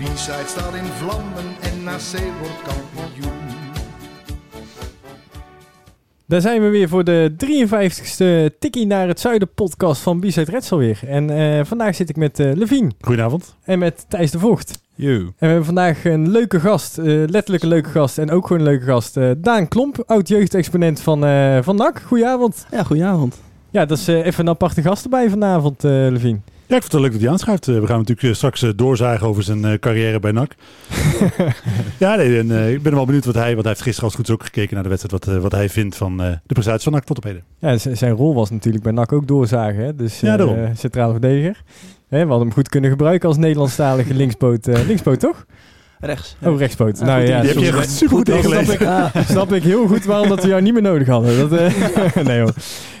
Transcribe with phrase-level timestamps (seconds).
[0.00, 3.32] De B-side staat in vlammen en NAC wordt kampioen.
[6.26, 10.72] Daar zijn we weer voor de 53ste Tikkie naar het Zuiden podcast van B-Side Reds
[10.72, 11.00] alweer.
[11.06, 13.56] En eh, vandaag zit ik met eh Levien Goedenavond.
[13.62, 14.80] en met Thijs de Voogd.
[14.94, 15.14] Yo.
[15.18, 18.62] En we hebben vandaag een leuke gast, eh, letterlijk een leuke gast en ook gewoon
[18.62, 19.16] een leuke gast.
[19.16, 22.02] eh, Daan Klomp, oud-jeugdexponent van, eh van NAC.
[22.06, 22.66] Goedenavond.
[22.70, 23.40] Ja, goedenavond.
[23.70, 26.42] Ja, dat is eh, even een aparte gast erbij vanavond, eh Levien.
[26.70, 27.68] Ja, ik vond het leuk dat hij aanschuift.
[27.68, 30.54] Eh, we gaan natuurlijk eh, straks eh, doorzagen over zijn carrière bij NAC.
[31.98, 33.50] ja, nee, en, ik ben wel benieuwd wat hij...
[33.50, 35.24] Want hij heeft gisteren als goed is ook gekeken naar de wedstrijd...
[35.24, 37.42] wat, wat hij vindt van de prestatie van NAC tot op heden.
[37.58, 39.84] Ja, zijn rol was natuurlijk bij NAC ook doorzagen.
[39.84, 39.94] Hè?
[39.94, 41.62] Dus Ja, centrale verdediger.
[42.08, 44.66] Hè, we hadden hem goed kunnen gebruiken als Nederlandstalige linkspoot.
[44.66, 45.46] eh, linkspoot toch?
[46.00, 46.36] Rechts.
[46.42, 46.98] Oh, rechtspoot.
[46.98, 48.64] Ja, nou goed ja, Die heb je echt supergoed Dat ingelezen.
[48.64, 51.48] snap ik, ah, snap ik heel goed waarom dat we jou niet meer nodig hadden.
[51.48, 52.54] Dat, eh, nee hoor.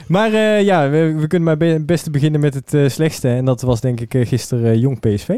[0.06, 3.28] Maar eh, ja, we, we kunnen maar be- het beste beginnen met het eh, slechtste.
[3.28, 5.28] En dat was denk ik gisteren Jong PSV.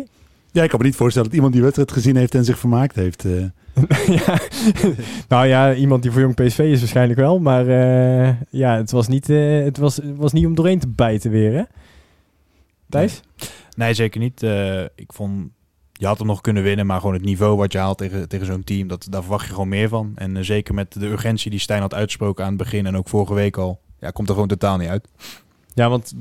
[0.53, 2.95] Ja, ik kan me niet voorstellen dat iemand die wedstrijd gezien heeft en zich vermaakt
[2.97, 3.25] heeft.
[3.25, 3.33] eh.
[4.27, 4.39] ja.
[5.29, 7.39] nou ja, iemand die voor Jong PSV is waarschijnlijk wel.
[7.39, 11.31] Maar eh, ja, het was, niet, eh, het, was, was niet om doorheen te bijten
[11.31, 11.63] weer hè?
[12.89, 13.21] Thijs?
[13.77, 14.43] Nee, zeker niet.
[14.43, 15.49] Eh, ik vond,
[16.03, 18.47] je had hem nog kunnen winnen, maar gewoon het niveau wat je haalt tegen, tegen
[18.47, 20.13] zo'n team, dat, daar verwacht je gewoon meer van.
[20.15, 23.09] En eh, zeker met de urgentie die Stijn had uitgesproken aan het begin en ook
[23.09, 25.09] vorige week al, ja, komt er gewoon totaal niet uit.
[25.75, 26.15] Ja, want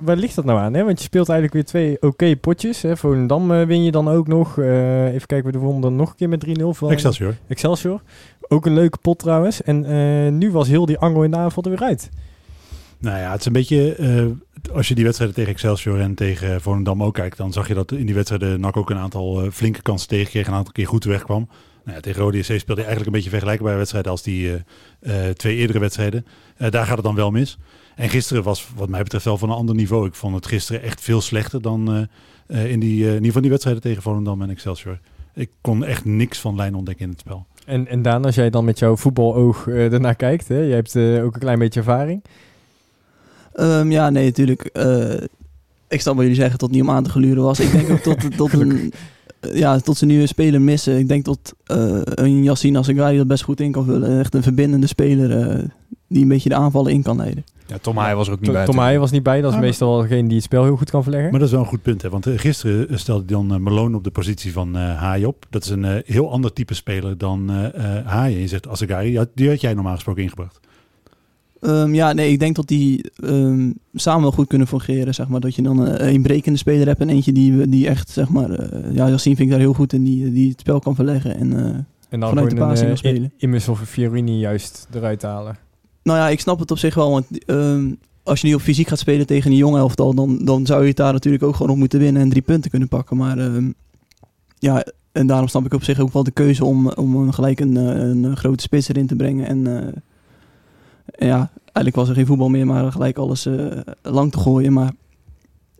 [0.00, 0.74] waar ligt dat nou aan?
[0.74, 0.84] Hè?
[0.84, 2.82] Want je speelt eigenlijk weer twee oké potjes.
[2.82, 2.96] Hè?
[2.96, 4.58] Volendam eh, win je dan ook nog.
[4.58, 7.36] Eh, even kijken, we wonnen dan nog een keer met 3-0 van Excelsior.
[7.46, 8.02] Excelsior.
[8.48, 9.62] Ook een leuke pot trouwens.
[9.62, 12.10] En eh, nu was heel die angel in de avond er weer uit.
[12.98, 13.96] Nou ja, het is een beetje...
[14.72, 17.36] als je die wedstrijden tegen Excelsior en tegen Volendam ook kijkt...
[17.36, 20.46] dan zag je dat in die wedstrijden NAC ook een aantal eh, flinke kansen tegenkreeg...
[20.46, 21.48] en een aantal keer goed wegkwam.
[21.84, 24.10] Nou ja, tegen Rode speelde hij eigenlijk een beetje vergelijkbare wedstrijden...
[24.10, 24.62] als die
[25.00, 26.26] eh, eh, twee eerdere wedstrijden.
[26.56, 27.58] Daar gaat het dan wel mis.
[27.94, 30.06] En gisteren was wat mij betreft wel van een ander niveau.
[30.06, 32.08] Ik vond het gisteren echt veel slechter dan
[32.46, 34.98] in, die, in ieder die wedstrijden tegen Volendam en Excelsior.
[35.34, 37.46] Ik kon echt niks van lijn ontdekken in het spel.
[37.66, 40.48] En, en Daan, als jij dan met jouw voetbaloog ernaar kijkt.
[40.48, 40.58] Hè?
[40.58, 42.22] Jij hebt ook een klein beetje ervaring.
[43.54, 44.62] Ehm, ja, nee, natuurlijk.
[44.62, 45.12] eh,
[45.88, 47.60] ik snap wat jullie zeggen, tot niet om aan te gluren was.
[47.60, 48.92] Ik denk ook tot, tot, een,
[49.52, 50.98] ja, tot ze nu een speler missen.
[50.98, 54.18] Ik denk tot eh, een Yassine Assegari dat best goed in kan vullen.
[54.18, 55.64] Echt een verbindende speler eh,
[56.08, 57.44] die een beetje de aanvallen in kan leiden.
[57.66, 58.64] Ja, Tom Haaien was er ook niet bij.
[58.64, 59.40] Tom Haaien was niet bij.
[59.40, 61.30] Dat is Ah, meestal wel degene die het spel heel goed kan verleggen.
[61.30, 62.02] Maar dat is wel een goed punt.
[62.02, 62.08] Hè?
[62.08, 65.46] Want gisteren stelde dan eh, Malone op de positie van eh Haaien op.
[65.50, 67.48] Dat is een eh, heel ander type speler dan
[68.04, 68.40] Haaien.
[68.40, 70.60] Je zegt had- die had jij normaal gesproken ingebracht.
[71.64, 75.14] Ehm, ja, nee, ik denk dat die ehm, samen wel goed kunnen fungeren.
[75.14, 75.40] Zeg maar.
[75.40, 78.50] Dat je dan eh, een brekende speler hebt en eentje die, die echt, zeg maar...
[78.50, 81.36] eh, ja, Yassine vind ik daar heel goed in, die, die het spel kan verleggen.
[81.36, 81.64] En, eh,
[82.08, 83.32] en dan vanuit de passing uh, spelen.
[83.36, 85.56] Immers of Fiorini juist eruit halen.
[86.02, 87.10] Nou ja, ik snap het op zich wel.
[87.10, 87.92] Want ehm,
[88.22, 90.88] als je nu op fysiek gaat spelen tegen een jong elftal, dan, dan zou je
[90.88, 93.16] het daar natuurlijk ook gewoon op moeten winnen en drie punten kunnen pakken.
[93.16, 93.50] Maar
[94.58, 97.76] ja, en daarom snap ik op zich ook wel de keuze om, om gelijk een,
[97.76, 99.46] eh, een grote spits erin te brengen.
[99.46, 99.92] En eh,
[101.06, 103.66] ja, eigenlijk was er geen voetbal meer, maar gelijk alles eh,
[104.02, 104.72] lang te gooien.
[104.72, 104.92] Maar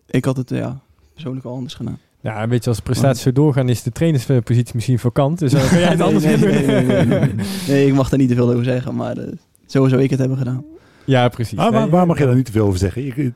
[0.07, 0.79] ik had het eh, ja,
[1.13, 1.97] persoonlijk wel anders gedaan.
[2.21, 5.39] Ja, een beetje als prestaties zo doorgaan is de trainerspositie misschien vakant.
[5.39, 6.65] Dus dan kan jij het Nee, anders nee, nee, doen.
[6.65, 7.45] nee, nee, nee, nee.
[7.67, 9.31] Nee, ik mag er niet te veel over zeggen, maar eh,
[9.65, 10.63] zo zou ik het hebben gedaan.
[11.05, 11.57] Ja, precies.
[11.57, 13.35] Ah, waar mag je daar niet te veel over zeggen?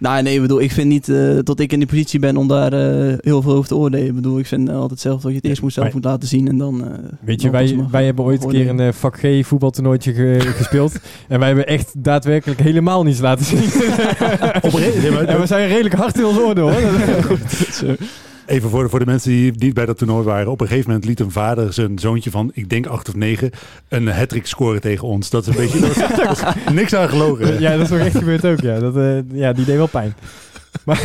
[0.00, 2.48] Nou, nee, ik bedoel, ik vind niet eh, dat ik in die positie ben om
[2.48, 4.06] daar eh, heel veel over te oordelen.
[4.06, 6.28] Ik bedoel, ik vind altijd zelf dat je het eerst moet zelf Maar- moet laten
[6.28, 6.84] zien en dan...
[6.84, 9.46] eh, Weet je, dan wij, mag- wij hebben ooit een keer een eh, vak G
[9.46, 10.92] voetbaltoernooitje ge- gespeeld.
[11.28, 13.58] En wij hebben echt daadwerkelijk helemaal niets laten zien.
[13.58, 16.70] En we zijn redelijk hard in ons oordeel.
[16.70, 17.22] Hoor.
[17.28, 17.94] Goed, zo.
[18.48, 20.50] Even voor de, voor de mensen die niet bij dat toernooi waren.
[20.50, 23.50] Op een gegeven moment liet een vader zijn zoontje van, ik denk acht of negen,
[23.88, 25.30] een hat scoren tegen ons.
[25.30, 25.80] Dat is een beetje,
[26.16, 27.60] dat is, dat niks aan gelogen.
[27.60, 28.60] Ja, dat is ook echt gebeurd ook.
[28.60, 30.14] Ja, dat, eh, ja die deed wel pijn.
[30.84, 31.02] Maar,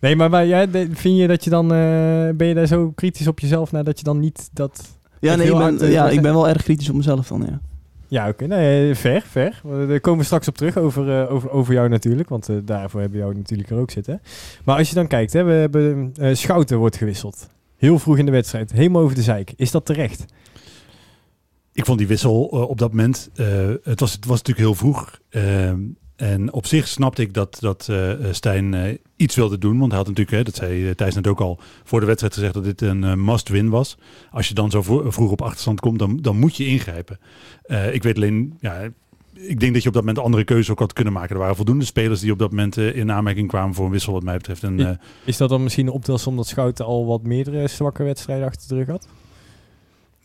[0.00, 1.72] nee, maar, maar ja, vind je dat je dan...
[1.72, 4.98] eh, ben je daar zo kritisch op jezelf nadat je dan niet dat...
[5.20, 7.44] Ja, nee, ik ben, hard, eh, ja, ik ben wel erg kritisch op mezelf dan,
[7.48, 7.60] ja.
[8.08, 8.46] Ja, oké.
[8.46, 9.60] Nee, ver, ver.
[9.88, 12.28] Daar komen we straks op terug over, eh, over, over jou natuurlijk.
[12.28, 14.22] Want eh, daarvoor hebben we jou natuurlijk er ook zitten.
[14.64, 17.48] Maar als je dan kijkt, hè, we hebben eh, Schouten wordt gewisseld.
[17.76, 18.72] Heel vroeg in de wedstrijd.
[18.72, 19.52] Helemaal over de zeik.
[19.56, 20.24] Is dat terecht?
[21.72, 23.46] Ik vond die wissel eh, op dat moment, eh,
[23.82, 25.18] het, was, het was natuurlijk heel vroeg.
[26.16, 29.78] En op zich snapte ik dat, dat eh, Stijn eh, iets wilde doen.
[29.78, 32.34] Want hij had natuurlijk, hè, dat zei eh, Thijs net ook al, voor de wedstrijd
[32.34, 33.96] gezegd dat dit een must-win was.
[34.30, 37.18] Als je dan zo vroeg op achterstand komt, dan, dan moet je ingrijpen.
[37.92, 38.80] Ik weet alleen, ja,
[39.32, 41.34] ik denk dat je op dat moment andere keuzes ook had kunnen maken.
[41.34, 44.22] Er waren voldoende spelers die op dat moment in aanmerking kwamen voor een wissel wat
[44.22, 44.62] mij betreft.
[44.62, 48.68] En, Is dat dan misschien een optelsom dat Schouten al wat meerdere zwakke wedstrijden achter
[48.68, 49.08] de rug had?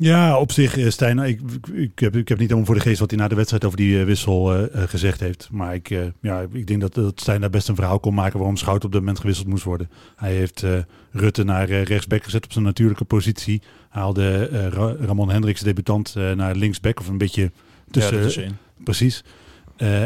[0.01, 2.81] Ja, op zich, eh, Stijn, ik, ik, ik heb, ik heb niet helemaal voor de
[2.81, 5.49] geest wat hij na de wedstrijd over die eh, wissel eh, gezegd heeft.
[5.51, 5.89] Maar ik,
[6.21, 8.91] ja, ik denk dat, dat Stijn daar best een verhaal kon maken waarom Schout op
[8.91, 9.89] dat moment gewisseld moest worden.
[10.15, 10.65] Hij heeft
[11.11, 13.61] Rutte naar rechtsback gezet op zijn natuurlijke positie.
[13.89, 17.51] Haalde Ra- Ramon Hendricks, debutant, naar linksback of een beetje
[17.91, 18.51] tussen, ja.
[18.83, 19.23] Precies.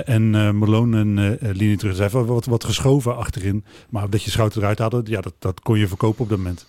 [0.06, 1.96] En eh Malone eh, eh, linie terug.
[1.96, 3.64] Zij heeft wat, wat geschoven achterin.
[3.90, 6.66] Maar dat je Schout eruit haalde, ja, dat, dat kon je verkopen op dat moment.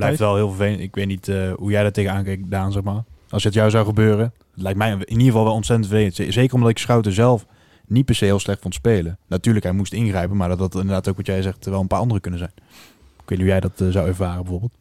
[0.00, 0.80] Blijft wel heel vervelend.
[0.80, 3.04] Ik weet niet eh, hoe jij daar tegenaan kijkt, Daan, zeg maar.
[3.28, 6.34] Als het jou zou gebeuren, het lijkt mij in ieder geval wel ontzettend vervelend.
[6.34, 7.46] Zeker omdat ik Schouten zelf
[7.86, 9.18] niet per se heel slecht vond spelen.
[9.26, 11.98] Natuurlijk, hij moest ingrijpen, maar dat had inderdaad ook wat jij zegt wel een paar
[11.98, 12.52] andere kunnen zijn.
[12.56, 14.72] Ik weet niet hoe jij dat eh, zou ervaren bijvoorbeeld.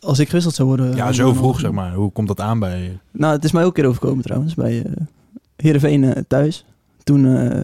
[0.00, 0.96] Als ik gewisseld zou worden...
[0.96, 1.92] ja, zo vroeg zeg maar.
[1.94, 2.98] Hoe komt dat aan bij...
[3.10, 4.92] Nou, het is mij ook een keer overkomen trouwens, bij eh
[5.56, 6.64] Heerenveen eh, thuis.
[7.02, 7.60] Toen, eh,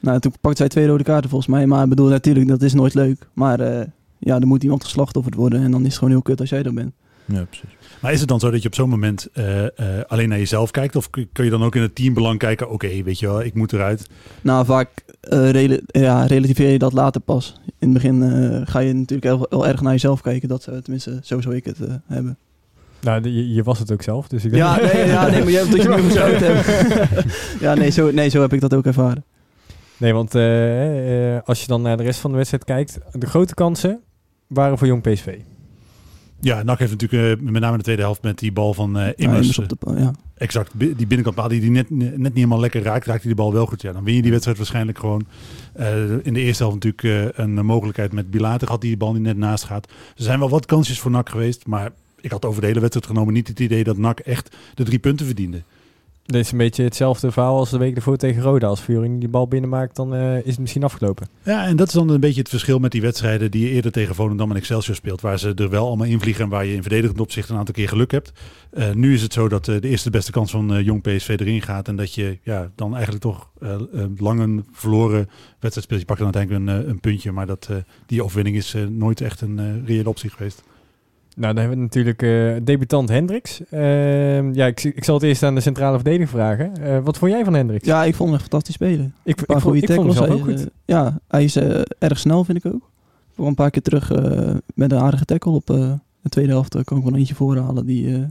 [0.00, 1.66] nou, toen pakte zij twee rode kaarten volgens mij.
[1.66, 3.28] Maar ik bedoel, natuurlijk, dat is nooit leuk.
[3.32, 3.86] Maar eh,
[4.18, 5.62] ja, er moet iemand geslachtofferd worden.
[5.62, 6.92] En dan is het gewoon heel kut als jij dat bent.
[7.24, 7.76] Ja, precies.
[8.00, 10.70] Maar is het dan zo dat je op zo'n moment eh, eh, alleen naar jezelf
[10.70, 10.96] kijkt?
[10.96, 12.70] Of kun je dan ook in het teambelang kijken?
[12.70, 14.10] Oké, weet je wel, ik moet eruit.
[14.42, 17.54] Nou, vaak eh, ja, relativeer je dat later pas.
[17.64, 20.48] In het begin eh, ga je natuurlijk heel, heel erg naar jezelf kijken.
[20.48, 22.38] Dat, tenminste, zo zou ik het eh, hebben.
[23.00, 24.62] Nou, je, je was het ook zelf, dus ik denk...
[24.62, 26.12] Ja, nee, ja, nee, maar jij hebt
[27.60, 29.24] ja, nee zo, nee, zo heb ik dat ook ervaren.
[29.96, 30.34] Nee, want
[31.44, 34.00] als je dan naar de rest van de wedstrijd kijkt, de grote kansen
[34.46, 35.38] waren voor Jong PSV.
[36.40, 38.98] Ja, NAC heeft natuurlijk eh, met name in de tweede helft met die bal van
[38.98, 39.58] eh Ja, Immers.
[39.58, 40.12] op de, ja.
[40.34, 43.52] exact, die binnenkant die, die net, net niet helemaal lekker raakt, raakt hij de bal
[43.52, 43.82] wel goed.
[43.82, 45.26] Ja, dan win je die wedstrijd waarschijnlijk gewoon.
[45.72, 49.12] Eh, in de eerste helft natuurlijk eh, een mogelijkheid met Bilater had die de bal
[49.12, 49.86] niet net naast gaat.
[50.16, 51.90] Er zijn wel wat kansjes voor NAC geweest, maar
[52.20, 54.98] ik had over de hele wedstrijd genomen niet het idee dat NAC echt de drie
[54.98, 55.62] punten verdiende.
[56.26, 58.66] Dit is een beetje hetzelfde verhaal als de week ervoor tegen Roda.
[58.66, 61.26] Als Fiorini die bal binnenmaakt, dan eh, is het misschien afgelopen.
[61.42, 63.92] Ja, en dat is dan een beetje het verschil met die wedstrijden die je eerder
[63.92, 65.20] tegen Volendam en Excelsior speelt.
[65.20, 67.88] Waar ze er wel allemaal invliegen en waar je in verdedigend opzicht een aantal keer
[67.88, 68.32] geluk hebt.
[68.70, 71.62] Eh, nu is het zo dat eh, de eerste beste kans van Jong PSV erin
[71.62, 71.88] gaat.
[71.88, 73.50] En dat je ja, dan eigenlijk toch
[74.16, 75.28] lang een verloren
[75.58, 76.00] wedstrijd speelt.
[76.00, 77.70] Je pakt dan uiteindelijk een, een puntje, maar dat,
[78.06, 80.62] die overwinning is nooit echt een reële optie geweest.
[81.36, 83.60] Nou, dan hebben we natuurlijk eh, debutant Hendricks.
[83.70, 86.76] Ehm, ja, ik, ik zal het eerst aan de centrale verdediger vragen.
[86.76, 87.86] Eh, wat vond jij van Hendricks?
[87.86, 89.14] ja, ik vond hem echt fantastisch spelen.
[89.22, 90.60] ik, ik, vond, ik vond hem zelf ook goed.
[90.60, 91.56] eh, ja, hij is
[91.98, 92.90] erg snel, vind ik ook.
[93.34, 94.10] Voor een paar keer terug
[94.74, 95.98] met een aardige tackle op de
[96.28, 96.84] tweede helft.
[96.84, 98.26] kan ik wel eentje voorhalen die,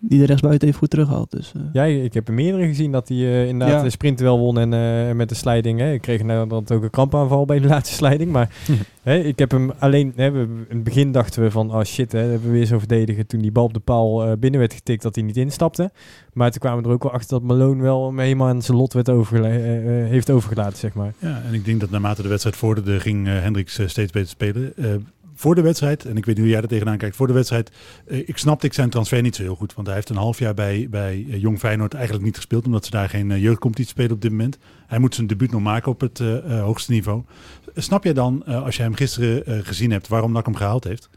[0.00, 1.30] die de rechtsbuiten even goed terughaalt.
[1.30, 3.82] Dus, eh, Ja, ik heb er meerdere gezien dat hij eh, inderdaad Ja.
[3.82, 5.78] de sprint wel won en eh, met de sliding.
[5.80, 5.92] Hè.
[5.92, 8.30] Ik kreeg nou dan ook een krampaanval bij de laatste sliding.
[8.32, 8.54] Maar
[9.02, 10.12] hè, ik heb hem alleen...
[10.16, 12.78] Hè, we, in het begin dachten we van, oh shit, hè, hebben we weer zo
[12.78, 13.26] verdedigen.
[13.26, 15.90] Toen die bal op de paal eh, binnen werd getikt, dat hij niet instapte.
[16.32, 18.76] Maar toen kwamen we er ook wel achter dat Malone wel hem helemaal aan zijn
[18.76, 19.48] lot werd overgela-
[20.08, 21.12] heeft overgelaten, zeg maar.
[21.18, 24.72] Ja, en ik denk dat naarmate de wedstrijd vorderde, ging Hendricks steeds beter spelen.
[25.38, 27.70] Voor de wedstrijd, en ik weet niet hoe jij er tegenaan kijkt, voor de wedstrijd,
[28.06, 29.74] eh, ik snapte ik zijn transfer niet zo heel goed.
[29.74, 32.84] Want hij heeft een half jaar bij, bij eh, Jong Feyenoord eigenlijk niet gespeeld, omdat
[32.84, 34.58] ze daar geen uh, jeugdcompetitie spelen op dit moment.
[34.86, 37.22] Hij moet zijn debuut nog maken op het eh, eh, hoogste niveau.
[37.74, 40.84] Snap jij dan, eh, als je hem gisteren eh, gezien hebt, waarom NAC hem gehaald
[40.84, 41.08] heeft?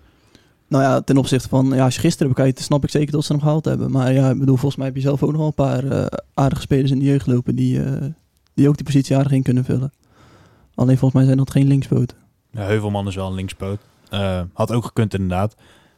[0.68, 3.32] Nou ja, ten opzichte van, ja, als je gisteren bekijkt, snap ik zeker dat ze
[3.32, 3.92] hem gehaald hebben.
[3.92, 6.06] Maar ja, ik bedoel, volgens mij heb je zelf ook nog wel een paar eh,
[6.34, 8.06] aardige spelers in de jeugd lopen die, eh,
[8.54, 9.92] die ook die positie aardig in kunnen vullen.
[10.76, 12.18] Alleen volgens mij zijn dat geen linkspoten.
[12.52, 13.80] Ja, Heuvelman is wel een linkspoot.
[14.12, 15.56] Eh, had ook gekund inderdaad.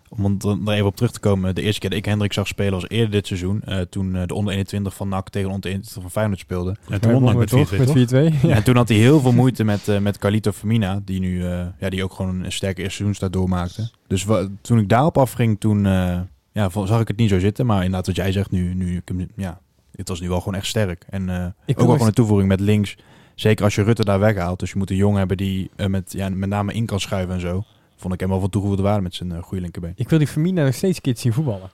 [0.10, 1.56] Om er even op terug te komen.
[1.56, 3.62] De eerste keer dat ik Hendrik zag spelen was eerder dit seizoen.
[3.62, 6.76] eh, toen eh, de onder 21 van NAC tegen de onder 21 van Feyenoord speelde.
[6.88, 7.70] Ja, toen won met 4-2, toch?
[7.70, 7.94] toch?
[7.94, 8.34] Met 4-2.
[8.48, 8.56] Ja.
[8.56, 11.02] En toen had hij heel veel moeite met, eh met Carlito Femina.
[11.06, 13.92] Die nu eh, ja, die ook gewoon een sterke eerste seizoenstart doormaakte.
[14.08, 14.26] Dus
[14.62, 16.20] toen ik daarop afging, toen eh,
[16.52, 17.66] ja, zag ik het niet zo zitten.
[17.66, 19.02] Maar inderdaad wat jij zegt, nu, nu,
[19.36, 19.60] ja,
[19.96, 21.06] het was nu wel gewoon echt sterk.
[21.10, 22.98] En eh, ook wel gewoon een toevoeging met links.
[23.36, 24.60] Zeker als je Rutte daar weghaalt.
[24.60, 27.42] Dus je moet een jongen hebben die met, ja, met name in kan schuiven en
[27.42, 27.64] zo.
[28.04, 29.94] Vond ik hem wel van toegevoegde waarde met zijn eh, goede linkerbeen.
[29.96, 31.72] Ik wil die Firmino nog steeds een keer zien voetballen.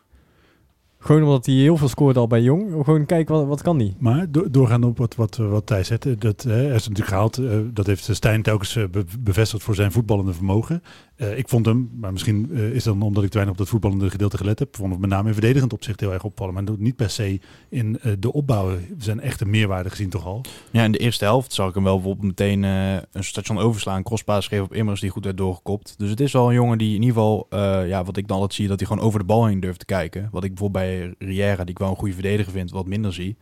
[0.99, 2.83] Gewoon omdat hij heel veel scoorde al bij Jong.
[2.85, 3.95] Gewoon kijken, wat, wat kan die?
[3.99, 7.37] Maar do- doorgaan op wat, wat, wat Thijs zette, dat eh, hij is natuurlijk gehaald.
[7.37, 10.83] eh, dat heeft Stijn telkens eh, be- bevestigd voor zijn voetballende vermogen.
[11.19, 13.69] Eh, ik vond hem, maar misschien eh, is dan omdat ik te weinig op dat
[13.69, 16.53] voetballende gedeelte gelet heb, vond ik met name in verdedigend opzicht heel erg opvallen.
[16.53, 18.85] Maar niet per se in eh, de opbouwen.
[18.97, 20.41] We zijn echt een meerwaarde gezien toch al.
[20.71, 24.03] Ja, in de eerste helft zag ik hem wel bijvoorbeeld meteen een station overslaan.
[24.03, 25.93] Crosspaas geven op Immers die goed werd doorgekopt.
[25.97, 27.47] Dus het is wel een jongen die in ieder geval,
[27.85, 29.85] ja, wat ik dan altijd zie, dat hij gewoon over de bal heen durft te
[29.85, 30.29] kijken.
[30.31, 33.37] Wat ik bijvoorbeeld bij Riera, die ik wel een goede verdediger vind, wat minder zie.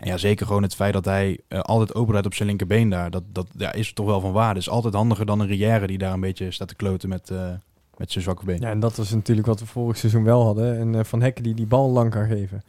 [0.00, 2.88] En ja, zeker gewoon het feit dat hij eh, altijd open rijdt op zijn linkerbeen
[2.88, 3.10] daar.
[3.10, 4.60] Dat, dat ja, is toch wel van waarde.
[4.60, 7.48] is altijd handiger dan een Rière die daar een beetje staat te kloten met, eh,
[7.96, 8.60] met zijn zwakke been.
[8.60, 10.78] Ja, en dat was natuurlijk wat we vorig seizoen wel hadden.
[10.78, 12.62] En eh, Van Hekken die die bal lang kan geven.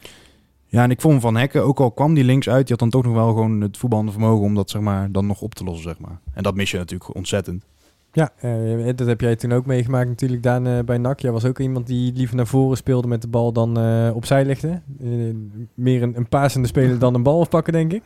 [0.66, 2.90] Ja, en ik vond Van Hekken, ook al kwam die links uit, die had dan
[2.90, 5.64] toch nog wel gewoon het voetballende vermogen om dat zeg maar, dan nog op te
[5.64, 5.84] lossen.
[5.84, 6.20] Zeg maar.
[6.34, 7.64] En dat mis je natuurlijk ontzettend.
[8.13, 11.20] Ja, eh, dat heb jij toen ook meegemaakt natuurlijk, Daan, eh, bij NAC.
[11.20, 14.46] Jij was ook iemand die liever naar voren speelde met de bal dan eh, opzij
[14.46, 14.82] legde.
[15.74, 18.03] Meer een, een pasende speler dan een bal afpakken, denk ik.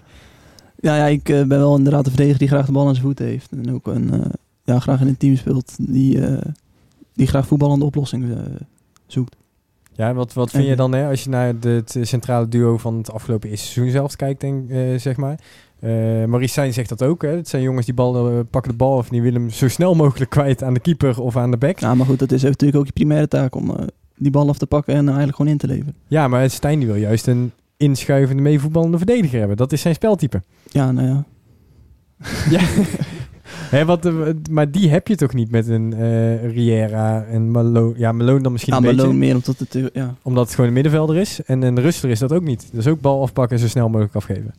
[0.79, 3.25] Ja, ja ik ben wel inderdaad een verdediger die graag de bal aan zijn voeten
[3.25, 3.51] heeft.
[3.51, 4.31] En ook een,
[4.63, 6.19] ja, graag in een team speelt die,
[7.13, 8.57] die graag voetballende oplossingen
[9.07, 9.35] zoekt.
[9.91, 13.12] Ja, wat, wat vind je dan hè, als je naar het centrale duo van het
[13.12, 14.69] afgelopen eerste seizoen zelf kijkt, denk,
[15.00, 15.39] zeg maar.
[15.85, 17.21] Eh Maurice zegt dat ook.
[17.21, 17.29] Hè.
[17.29, 19.95] Het zijn jongens die bal, eh, pakken de bal of die willen hem zo snel
[19.95, 21.79] mogelijk kwijt aan de keeper of aan de back.
[21.79, 23.85] Ja, maar goed, dat is natuurlijk ook je primaire taak om eh,
[24.17, 25.95] die bal af te pakken en eigenlijk gewoon in te leveren.
[26.07, 29.57] Ja, maar Stijn die wil juist een inschuivende, meevoetballende verdediger hebben.
[29.57, 30.41] Dat is zijn speltype.
[30.71, 31.23] Ja, nou ja.
[32.49, 32.59] Ja.
[33.69, 34.11] Hè, wat,
[34.49, 35.93] maar die heb je toch niet met een
[36.51, 37.93] Riera en Malone.
[37.97, 39.13] Ja, Malone dan misschien Ja, een beetje.
[39.13, 39.89] meer omdat het...
[39.93, 40.15] Ja.
[40.21, 41.43] Omdat het gewoon een middenvelder is.
[41.45, 42.69] En een Rustler is dat ook niet.
[42.71, 44.53] Dus ook bal afpakken en zo snel mogelijk afgeven.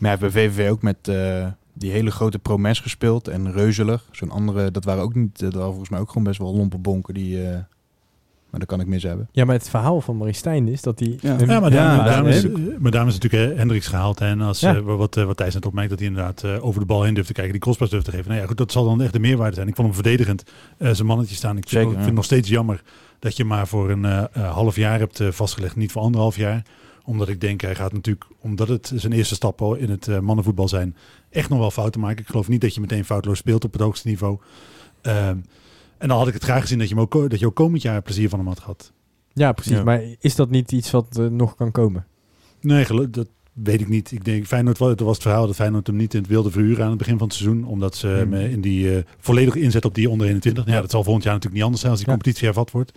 [0.00, 4.08] Maar hij heeft bij VVV ook met eh, die hele grote Promes gespeeld en Reuzelig.
[4.10, 6.78] Zo'n andere, dat waren ook niet, dat waren volgens mij ook gewoon best wel lompe
[6.78, 7.48] bonken die...
[7.48, 7.58] eh,
[8.50, 9.28] maar dat kan ik mis hebben.
[9.32, 11.18] Ja, maar het verhaal van Maurice Stijn is dat hij...
[11.20, 11.36] Ja.
[11.46, 12.46] Ja, maar daarom, Ja, is,
[12.78, 14.18] maar daarom is natuurlijk eh, Hendricks gehaald.
[14.18, 14.26] hè.
[14.26, 14.82] En als, Ja.
[14.82, 17.34] wat, wat Thijs net opmerkt, dat hij inderdaad eh, over de bal heen durft te
[17.34, 17.52] kijken.
[17.52, 18.28] Die crosspas durft te geven.
[18.28, 19.68] Nou ja, goed, dat zal dan echt de meerwaarde zijn.
[19.68, 20.44] Ik vond hem verdedigend
[20.78, 21.56] eh, zijn mannetje staan.
[21.56, 22.06] Ik vind, Zeker, ik vind ja.
[22.06, 22.82] het nog steeds jammer
[23.18, 24.04] dat je maar voor een
[24.40, 25.76] half jaar hebt vastgelegd.
[25.76, 26.62] Niet voor anderhalf jaar.
[27.10, 30.68] Omdat ik denk, hij gaat natuurlijk, omdat het zijn eerste stappen in het eh, mannenvoetbal
[30.68, 30.96] zijn,
[31.30, 32.18] echt nog wel fouten maken.
[32.18, 34.38] Ik geloof niet dat je meteen foutloos speelt op het hoogste niveau.
[35.02, 35.36] Ehm,
[35.98, 37.82] en dan had ik het graag gezien dat je, hem ook, dat je ook komend
[37.82, 38.92] jaar plezier van hem had gehad.
[39.32, 39.72] Ja, precies.
[39.76, 39.82] Ja.
[39.84, 42.06] Maar is dat niet iets wat eh, nog kan komen?
[42.60, 44.12] Nee, dat weet ik niet.
[44.12, 46.88] Ik denk, Feyenoord, was het verhaal dat Feyenoord hem niet in het wilde verhuren aan
[46.90, 47.64] het begin van het seizoen.
[47.64, 48.40] Omdat ze hem Hmm.
[48.50, 50.64] in die eh volledig inzet op die onder 21.
[50.66, 50.80] Ja, Ja.
[50.80, 52.16] dat zal volgend jaar natuurlijk niet anders zijn als die Ja.
[52.16, 52.92] competitie hervat wordt.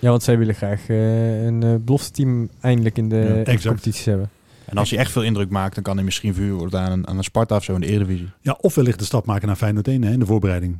[0.00, 4.04] Ja, want zij willen graag eh, een uh, belofte team eindelijk in de Ja, competities
[4.04, 4.30] hebben.
[4.64, 7.06] En als hij echt veel indruk maakt, dan kan hij misschien verhuurd worden aan een,
[7.08, 8.28] aan een Sparta of zo in de Eredivisie.
[8.40, 10.78] Ja, of wellicht de stap maken naar Feyenoord 1 hè, in de voorbereiding.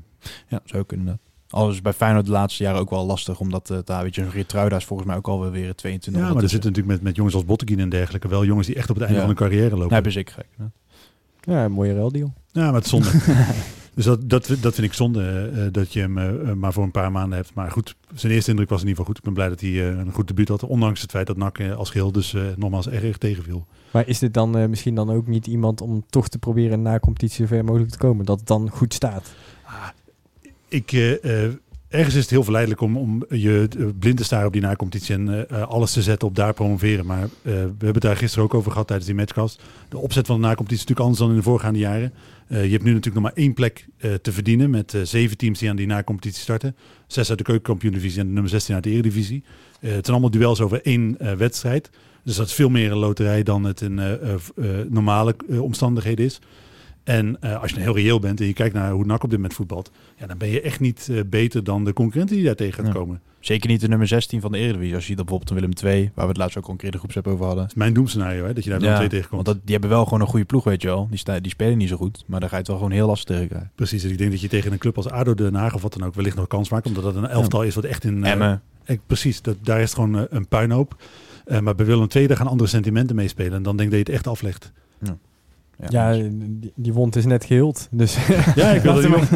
[0.49, 1.19] Ja, zou kunnen dat.
[1.49, 4.15] Al is het bij Feyenoord de laatste jaren ook wel lastig, omdat uh, daar, weet
[4.15, 6.23] je, een Geertruida is volgens mij ook alweer weer 22.
[6.23, 8.77] Ja, maar er zitten natuurlijk met, met jongens als Botteguin en dergelijke wel jongens die
[8.77, 9.27] echt op het einde Ja.
[9.27, 9.93] van hun carrière lopen.
[9.93, 10.47] Nee, ben ik gek.
[11.41, 12.33] Ja, een mooie ruildeal.
[12.53, 13.09] Ja, maar het is zonde.
[14.01, 16.83] dus dat, dat, dat vind ik zonde, eh, eh, dat je hem eh, maar voor
[16.83, 17.55] een paar maanden hebt.
[17.55, 19.19] Maar goed, zijn eerste indruk was in ieder geval goed.
[19.19, 20.65] Ik ben blij dat hij een goed debuut had.
[20.65, 23.67] Ondanks het feit dat NAC eh, als geheel dus nogmaals erg, erg tegenviel.
[23.91, 27.47] Maar is dit dan misschien dan ook niet iemand om toch te proberen na competitie
[27.47, 28.25] zo ver mogelijk te komen?
[28.25, 29.33] Dat het dan goed staat?
[30.69, 31.53] Ik, eh, eh,
[31.89, 35.49] ergens is het heel verleidelijk om, om je blind te staren op die nacompetitie en
[35.69, 37.07] alles te zetten op daar promoveren.
[37.07, 39.63] Maar we hebben het daar gisteren ook over gehad tijdens die matchcast.
[39.89, 42.13] De opzet van de nacompetitie is natuurlijk anders dan in de voorgaande jaren.
[42.51, 45.37] Eh, je hebt nu natuurlijk nog maar één plek eh, te verdienen met eh, zeven
[45.37, 46.77] teams die aan die nacompetitie starten.
[47.07, 49.43] Zes uit de keukenkampioen-divisie en de nummer 16 uit de eredivisie.
[49.81, 51.91] Het zijn allemaal duels over één wedstrijd.
[52.25, 54.01] Dus dat is veel meer een loterij dan het in
[54.89, 56.39] normale omstandigheden is.
[57.05, 59.39] En als je nou heel reëel bent en je kijkt naar hoe NAC op dit
[59.39, 62.75] moment voetbalt, ja, dan ben je echt niet beter dan de concurrenten die daar tegen
[62.75, 62.99] gaat Ja.
[62.99, 63.21] komen.
[63.41, 64.95] Zeker niet de nummer 16 van de Eredivisie.
[64.95, 66.91] Als je dat bijvoorbeeld een Willem II, waar we het laatst ook al een keer
[66.91, 67.63] de groepsapp over hadden.
[67.63, 69.47] Dat is mijn doemscenario, hè, dat je daar dan twee tegenkomt.
[69.47, 71.07] want dat, die hebben wel gewoon een goede ploeg, weet je wel.
[71.11, 73.07] Die, sta, die spelen niet zo goed, maar daar ga je het wel gewoon heel
[73.07, 73.71] lastig tegen krijgen.
[73.75, 75.93] Precies, en ik denk dat je tegen een club als ADO Den Haag of wat
[75.93, 78.25] dan ook wellicht nog kans maakt, omdat dat een elftal is wat echt in...
[78.25, 80.97] eh, Emmen, eh, precies, dat, daar is het gewoon eh, een puinhoop.
[81.61, 83.53] Maar bij Willem II, daar gaan andere sentimenten meespelen.
[83.53, 84.73] En dan denk ik dat je het echt aflegt.
[85.03, 85.17] Ja,
[85.89, 87.89] dus- die, die wond is net geheeld.
[87.91, 88.17] Dus
[88.55, 89.31] Ja, ik wil niet.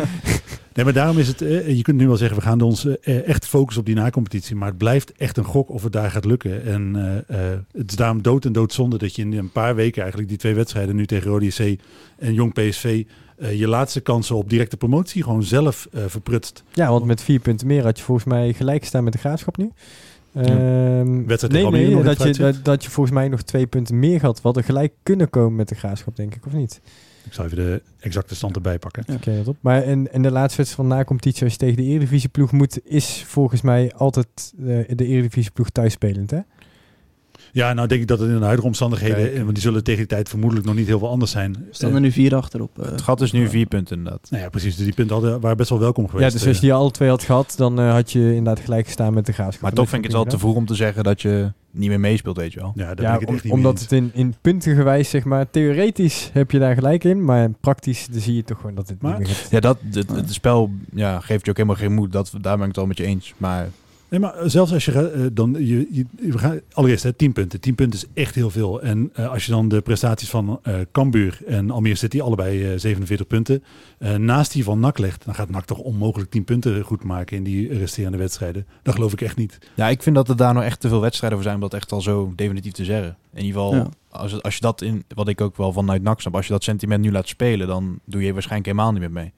[0.75, 1.43] Nee, maar daarom is het.
[1.43, 4.57] eh, je kunt nu wel zeggen, we gaan ons eh, echt focussen op die nacompetitie.
[4.57, 6.65] Maar het blijft echt een gok of het daar gaat lukken.
[6.65, 6.97] En
[7.29, 10.29] eh, eh, het is daarom dood en doodzonde dat je in een paar weken eigenlijk
[10.31, 11.81] die twee wedstrijden nu tegen Rode JC
[12.19, 13.05] en Jong PSV.
[13.39, 16.63] eh, je laatste kansen op directe promotie gewoon zelf eh, verprutst.
[16.73, 19.57] ja, want met vier punten meer had je volgens mij gelijk gestaan met de graafschap
[19.57, 19.71] nu.
[20.35, 23.99] Ehm, Wedstrijd tegen nee, nee dat, je, dat, dat je volgens mij nog twee punten
[23.99, 24.41] meer had.
[24.41, 26.81] Wat er gelijk kunnen komen met de graafschap, denk ik, of niet?
[27.25, 29.05] Ik zal even de exacte stand erbij pakken.
[29.15, 29.57] Oké, dat op.
[29.61, 33.25] Maar en, en de laatste wedstrijd van na-competitie, als je tegen de Eredivisieploeg moet, is
[33.27, 36.41] volgens mij altijd eh, de Eredivisieploeg thuisspelend, hè?
[37.55, 39.37] Ja, nou denk ik dat het in de huidige omstandigheden, Kijk.
[39.37, 41.53] want die zullen tegen die tijd vermoedelijk nog niet heel veel anders zijn.
[41.53, 42.79] We staan er nu vier achterop.
[42.79, 42.91] eh.
[42.91, 44.27] het gat is nu vier punten inderdaad.
[44.31, 44.77] nou ja, precies.
[44.77, 46.25] Dus die punten hadden, waren best wel welkom geweest.
[46.27, 46.61] Ja, dus als eh.
[46.63, 49.33] je die alle twee had gehad, dan eh, had je inderdaad gelijk gestaan met de
[49.33, 49.63] graafschap.
[49.63, 52.01] Maar toch vind ik het wel te vroeg om te zeggen dat je niet meer
[52.01, 52.73] meespeelt, weet je wel.
[52.75, 56.31] ja, Ja, ik het echt niet omdat het in, in punten gewijs, zeg maar, theoretisch
[56.33, 59.19] heb je daar gelijk in, maar praktisch dan zie je toch gewoon dat het Maar-
[59.19, 59.51] niet meer gaat.
[59.51, 62.13] Ja, dat, het, het spel ja, geeft je ook helemaal geen moed.
[62.13, 63.35] Dat, daar ben ik het al met je eens.
[63.37, 63.69] Maar
[64.09, 67.61] Nee, maar zelfs als je eh, dan, je, je, we gaan, allereerst hè, 10 punten.
[67.61, 68.83] 10 punten is echt heel veel.
[68.83, 72.79] En eh, als je dan de prestaties van eh Cambuur en Almere City, allebei eh,
[72.79, 73.63] 47 punten,
[73.99, 77.37] eh, naast die van NAC legt, dan gaat NAC toch onmogelijk 10 punten goed maken
[77.37, 78.67] in die resterende wedstrijden.
[78.83, 79.59] Dat geloof ik echt niet.
[79.75, 81.81] Ja, ik vind dat er daar nog echt te veel wedstrijden voor zijn om dat
[81.81, 83.17] echt al zo definitief te zeggen.
[83.35, 83.89] In ieder geval, Ja.
[84.11, 86.65] als, als je dat in, wat ik ook wel vanuit NAC snap, als je dat
[86.65, 89.33] sentiment nu laat spelen, dan doe je waarschijnlijk helemaal niet meer mee.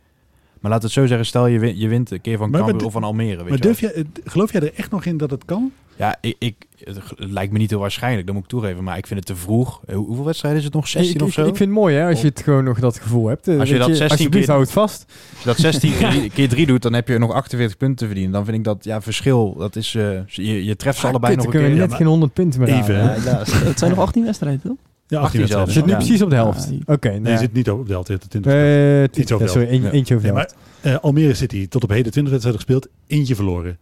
[0.60, 2.92] Maar laat het zo zeggen, stel je, win- je wint een keer van Cambuur of
[2.92, 3.36] van Almere.
[3.36, 5.72] Weet maar je durf jij, eh, geloof jij er echt nog in dat het kan?
[5.98, 8.84] Ja, ik, ik, het lijkt me niet heel waarschijnlijk, dat moet ik toegeven.
[8.84, 9.80] Maar ik vind het te vroeg.
[9.86, 10.88] Eh, hoe- hoeveel wedstrijden is het nog?
[10.88, 11.40] 16 ik, of ik, zo?
[11.40, 13.48] ik vind het mooi hè, als je het gewoon nog dat gevoel hebt.
[13.48, 15.04] Eh, Als je dat 16 alsjeblieft, keer- vast.
[15.32, 18.04] Als je dat 16 keer, keer 3 doet, dan heb je nog 48 punten te
[18.06, 18.32] verdienen.
[18.32, 21.34] Dan vind ik dat, ja, verschil, dat is, eh, je, je treft ze Ah, allebei
[21.34, 21.80] kut, nog dan een kunnen keer.
[21.80, 23.22] we net geen 100 punten meer Even, halen.
[23.22, 23.30] hè?
[23.30, 24.76] Ja, Het zijn nog 18 wedstrijden, toch?
[25.08, 25.66] Ja, 18 18 zelfs.
[25.66, 25.96] Je zit nu Ja.
[25.96, 26.68] precies op de helft.
[26.70, 27.38] Ja, Oké, nou Nee, je ja.
[27.38, 29.68] zit niet op de helft, je hebt de 20 Eh, Iets over eh, de sorry,
[29.68, 29.84] helft.
[29.84, 30.56] een- eentje over de Nee, helft.
[30.82, 33.78] maar eh, Almere City, tot op heden 20 wedstrijden gespeeld, eentje verloren.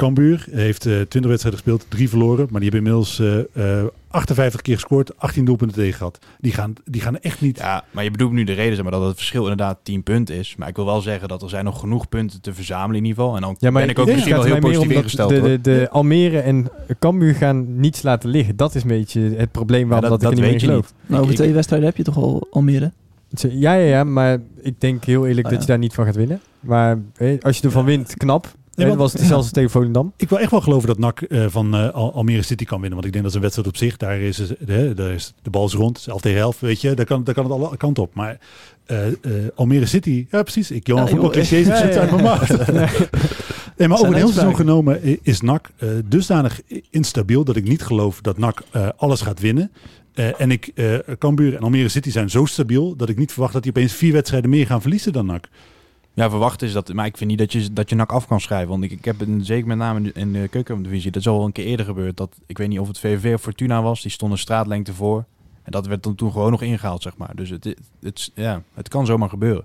[0.00, 2.46] Eh Cambuur heeft eh 20 wedstrijden gespeeld, drie verloren.
[2.50, 3.18] Maar die hebben inmiddels
[3.54, 6.18] eh, eh, 58 keer gescoord, 18 doelpunten tegen gehad.
[6.40, 7.58] Die gaan, die gaan echt niet...
[7.58, 10.34] Ja, maar je bedoelt nu de reden, zeg maar, dat het verschil inderdaad 10 punten
[10.34, 10.54] is.
[10.58, 13.18] Maar ik wil wel zeggen dat er zijn nog genoeg punten te verzamelen in ieder
[13.22, 13.36] geval.
[13.36, 15.30] En dan Ja, maar ben ik ook het misschien wel heel meer positief ingesteld.
[15.30, 16.66] De, de, de Almere en
[16.98, 18.56] Cambuur gaan niets laten liggen.
[18.56, 20.66] Dat is een beetje het probleem waarom dat- dat, ik dat niet meer weet je
[20.66, 20.92] geloof.
[21.06, 22.92] Nou, over ik- twee wedstrijden heb je toch al Almere?
[23.48, 25.66] Ja, ja, ja, maar ik denk heel eerlijk Ah, dat ja.
[25.66, 26.40] je daar niet van gaat winnen.
[26.60, 28.52] Maar eh, als je ervan wint, knap.
[28.80, 30.12] Nee, En want- was het zelfs tegen Volendam.
[30.16, 32.92] Ik wil echt wel geloven dat NAC eh, van eh, Al- Almere City kan winnen.
[33.00, 33.96] Want ik denk dat is een wedstrijd op zich.
[33.96, 36.00] Daar is, het- hè, daar is de bal is rond.
[36.00, 36.94] Zelf tegen helft, weet je.
[36.94, 38.14] Daar kan, daar kan het alle kanten op.
[38.14, 38.38] Maar
[38.86, 39.14] eh, eh,
[39.54, 40.70] Almere City, ja precies.
[40.70, 41.76] Ik Johan Ja, voetbalclichés, joh.
[41.76, 42.04] Ja, uit ja.
[42.10, 42.48] mijn maag.
[43.76, 46.60] Nee, maar over een heel seizoen genomen is NAC eh, dusdanig
[46.90, 49.70] instabiel dat ik niet geloof dat NAC eh, alles gaat winnen.
[50.14, 53.52] Eh, en ik, eh Cambuur en Almere City zijn zo stabiel dat ik niet verwacht
[53.52, 55.48] dat die opeens vier wedstrijden meer gaan verliezen dan NAC.
[56.14, 56.92] Ja, verwacht is dat.
[56.92, 58.68] Maar ik vind niet dat je, dat je nak af kan schrijven.
[58.68, 61.10] Want ik, ik heb het zeker met name in de- in de keukendivisie.
[61.10, 62.16] Dat is al een keer eerder gebeurd.
[62.16, 64.02] Dat, ik weet niet of het VVV of Fortuna was.
[64.02, 65.24] Die stonden straatlengte voor.
[65.62, 67.36] En dat werd dan toen gewoon nog ingehaald, zeg maar.
[67.36, 69.64] Dus het, het, het, ja, het kan zomaar gebeuren.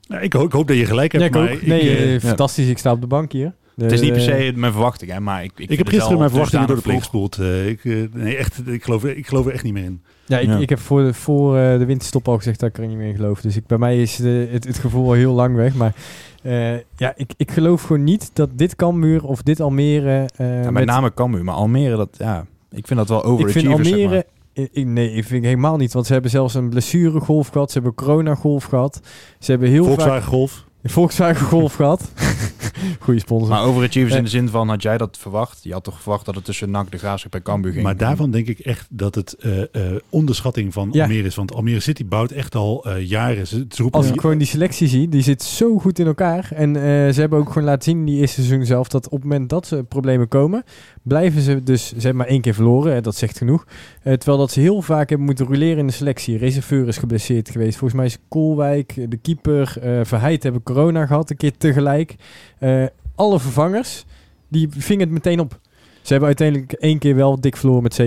[0.00, 1.24] Ja, ik, hoop, ik hoop dat je gelijk hebt.
[1.24, 1.60] Ja, ik maar ook.
[1.60, 2.68] ik, nee, eh, eh, fantastisch.
[2.68, 3.54] Ik sta op de bank hier.
[3.78, 5.20] Het is niet per Eh, se mijn verwachting, hè.
[5.20, 7.38] Maar ik, ik, Ik, vind heb gisteren mijn verwachtingen door de dusdanig gespoeld.
[7.38, 10.02] Eh, ik, eh, nee, echt, ik, geloof, ik geloof er echt niet meer in.
[10.26, 10.56] Ja, ik, Ja.
[10.56, 13.14] ik heb voor, de, voor de winterstop al gezegd dat ik er niet meer in
[13.14, 13.40] geloof.
[13.40, 15.74] Dus ik, bij mij is de, het, het gevoel al heel lang weg.
[15.74, 15.94] Maar
[16.42, 20.28] eh, ja, ik, ik geloof gewoon niet dat dit Cambuur of dit Almere...
[20.36, 21.44] eh, Ja, met, met- name Cambuur.
[21.44, 24.04] Maar Almere, dat, ja, ik vind dat wel ik vind overachievers, zeg maar.
[24.06, 24.26] Almere...
[24.52, 25.92] ik- ik- nee, ik vind helemaal niet.
[25.92, 27.70] Want ze hebben zelfs een blessuregolf gehad.
[27.70, 29.00] Ze hebben corona-golf gehad.
[29.38, 30.52] Ze hebben heel Volkswagen Golf.
[30.52, 30.66] vaak...
[30.92, 32.12] Volkswagen golf gehad.
[33.00, 33.48] Goeie sponsor.
[33.48, 34.18] Maar overachievers Eh.
[34.18, 35.58] in de zin van, had jij dat verwacht?
[35.62, 37.84] Je had toch verwacht dat het tussen NAC, de Graafschap en Cambuur ging?
[37.84, 41.02] Maar daarvan denk ik echt dat het eh, eh, onderschatting van Ja.
[41.02, 41.34] Almere is.
[41.34, 43.46] Want Almere City bouwt echt al eh, jaren.
[43.46, 46.48] Ze, ze roepen Als ik gewoon die selectie zie, die zit zo goed in elkaar.
[46.54, 49.12] En eh, ze hebben ook gewoon laten zien in die eerste seizoen zelf dat op
[49.12, 50.64] het moment dat ze problemen komen,
[51.08, 53.66] blijven ze dus, ze hebben maar één keer verloren, hè, dat zegt genoeg.
[54.02, 56.38] Eh, terwijl dat ze heel vaak hebben moeten roleren in de selectie.
[56.38, 57.78] Reserveur is geblesseerd geweest.
[57.78, 62.14] Volgens mij is Koolwijk, de keeper, eh Verheid hebben corona gehad, een keer tegelijk.
[62.58, 64.04] Eh, alle vervangers,
[64.48, 65.58] die vingen het meteen op.
[66.02, 67.98] Ze hebben uiteindelijk één keer wel dik verloren met 7-2.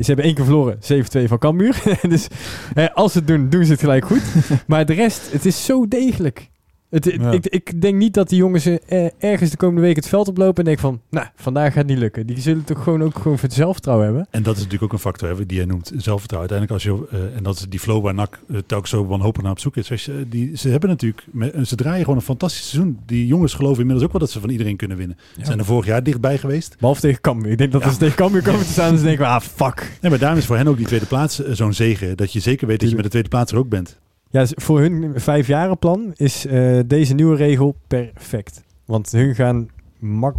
[0.00, 1.82] Ze hebben één keer verloren, 7-2 van Cambuur.
[2.08, 2.28] dus
[2.74, 4.22] eh, als ze het doen, doen ze het gelijk goed.
[4.66, 6.50] maar de rest, het is zo degelijk.
[6.96, 7.30] Het, het- Ja.
[7.30, 10.56] ik, ik denk niet dat die jongens eh, ergens de komende week het veld oplopen
[10.58, 12.26] en denken van, nou, vandaag gaat het niet lukken.
[12.26, 14.26] Die zullen toch gewoon ook gewoon voor het zelfvertrouwen hebben.
[14.30, 16.50] En dat is natuurlijk ook een factor hè, die jij noemt, zelfvertrouwen.
[16.50, 19.42] Uiteindelijk als je, eh, en dat is die flow waar NAC uh, telkens zo wanhopig
[19.42, 20.04] naar op zoek is.
[20.04, 21.24] Je, die, ze hebben natuurlijk,
[21.62, 22.98] ze draaien gewoon een fantastisch seizoen.
[23.06, 25.16] Die jongens geloven inmiddels ook wel dat ze van iedereen kunnen winnen.
[25.38, 26.76] Ze zijn er vorig jaar dichtbij geweest.
[26.78, 27.52] Behalve tegen Cambuur.
[27.52, 27.86] Ik denk dat Ja.
[27.86, 29.92] als ze tegen Cambuur komen te staan, dan denken we, ah, fuck.
[30.00, 32.16] Nee, maar daarom is voor hen ook die tweede plaats eh, zo'n zegen.
[32.16, 33.98] Dat je zeker weet dat je met de tweede plaats er ook bent.
[34.30, 38.62] Ja, dus voor hun vijfjarenplan is eh, deze nieuwe regel perfect.
[38.84, 39.68] Want hun gaan,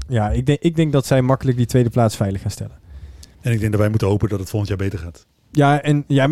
[0.08, 2.80] ja, ik denk, ik denk dat zij makkelijk die tweede plaats veilig gaan stellen.
[3.42, 5.26] En ik denk dat wij moeten hopen dat het volgend jaar beter gaat.
[5.58, 6.30] Ja, en ja,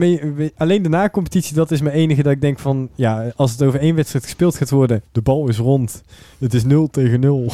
[0.57, 2.89] alleen de na-competitie, dat is mijn enige dat ik denk van...
[2.95, 6.03] Ja, als het over één wedstrijd gespeeld gaat worden, de bal is rond.
[6.39, 7.45] Het is 0 tegen 0.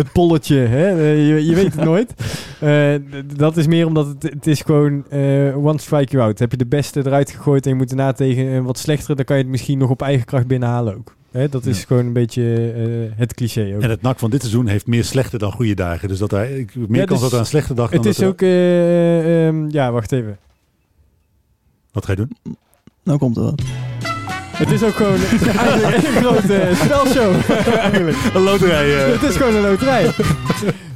[0.00, 0.88] het polletje, hè?
[0.88, 2.14] eh, je, weet het nooit.
[2.60, 2.94] Eh,
[3.36, 6.38] dat is meer omdat het, het is gewoon eh, one strike you out.
[6.38, 9.14] Heb je de beste eruit gegooid en je moet daarna tegen een wat slechtere...
[9.14, 11.18] dan kan je het misschien nog op eigen kracht binnenhalen ook.
[11.30, 11.48] Hè?
[11.48, 11.86] Dat is Ja.
[11.86, 13.82] gewoon een beetje eh, het cliché ook.
[13.82, 16.08] En het NAC van dit seizoen heeft meer slechte dan goede dagen.
[16.08, 18.16] Dus dat hij, meer Ja, kans dus dat er een slechte dag dan het is
[18.16, 18.40] dat er- ook...
[18.42, 20.38] eh, ehm, ja, wacht even.
[21.92, 22.56] Wat ga je doen?
[23.02, 23.62] Nou komt er wat.
[24.60, 25.16] Het is ook gewoon
[25.56, 27.34] eigenlijk een grote spelshow.
[27.78, 28.16] eigenlijk.
[28.34, 29.04] Een loterij.
[29.06, 29.12] eh.
[29.12, 30.10] Het is gewoon een loterij.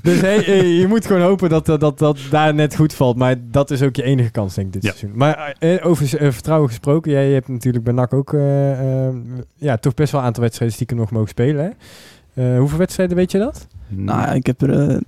[0.02, 3.16] dus hey, eh, je moet gewoon hopen dat, dat, dat dat daar net goed valt.
[3.16, 4.88] Maar dat is ook je enige kans, denk ik, dit Ja.
[4.90, 5.18] seizoen.
[5.18, 7.10] Maar eh, over eh, vertrouwen gesproken.
[7.12, 9.14] Jij hebt natuurlijk bij NAC ook eh, eh,
[9.56, 11.64] ja, toch best wel een aantal wedstrijden stiekem nog mogen spelen.
[11.64, 11.70] Hè?
[12.52, 13.66] Eh, hoeveel wedstrijden weet je dat?
[13.88, 15.00] Nou ja, ik heb er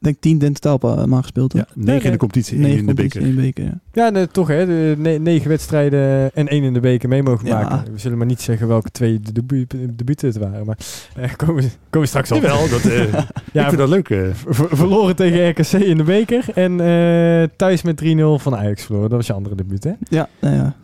[0.00, 1.52] eh, denk tien in totaal pa- maar gespeeld.
[1.52, 3.22] ja, negen in de competitie, één in de beker.
[3.22, 3.80] één beker, ja.
[3.92, 4.66] Ja, nee, toch hè.
[4.66, 7.60] De ne- negen wedstrijden en één in de beker mee mogen Ja.
[7.62, 7.92] maken.
[7.92, 10.66] We zullen maar niet zeggen welke twee de debu debuten het waren.
[10.66, 10.78] Maar
[11.16, 12.42] eh, komen, we- komen we straks op.
[12.42, 13.12] Jawel, dat, eh, ik
[13.52, 14.10] Ja, vind dat leuk.
[14.10, 14.26] eh.
[14.34, 16.44] ver- verloren tegen RKC in de beker.
[16.54, 19.08] En eh, thuis met 3-0 van Ajax verloren.
[19.08, 19.92] Dat was je andere debuut hè?
[20.08, 20.74] Ja, nou ja.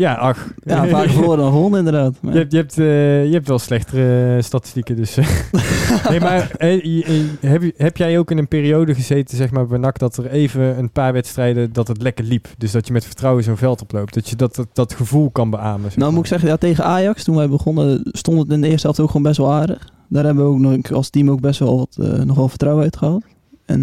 [0.00, 0.52] Ja, ach.
[0.64, 2.14] ja vaak verloren dan gewonnen inderdaad.
[2.20, 5.16] Maar Je hebt, je, hebt, eh, je hebt wel slechtere eh, statistieken, dus...
[5.16, 5.26] eh.
[6.10, 9.98] nee, maar heb, je- heb jij ook in een periode gezeten, zeg maar, bij NAC,
[9.98, 12.48] dat er even een paar wedstrijden, dat het lekker liep?
[12.58, 14.14] Dus dat je met vertrouwen zo'n veld oploopt.
[14.14, 16.84] Dat je dat, dat, dat gevoel kan beamen, zeg Nou moet ik zeggen, ja, tegen
[16.84, 19.88] Ajax, toen wij begonnen, stond het in de eerste helft ook gewoon best wel aardig.
[20.08, 22.96] Daar hebben we ook nog, als team ook best wel wat, nog wel vertrouwen uit
[22.96, 23.24] gehaald.
[23.66, 23.82] En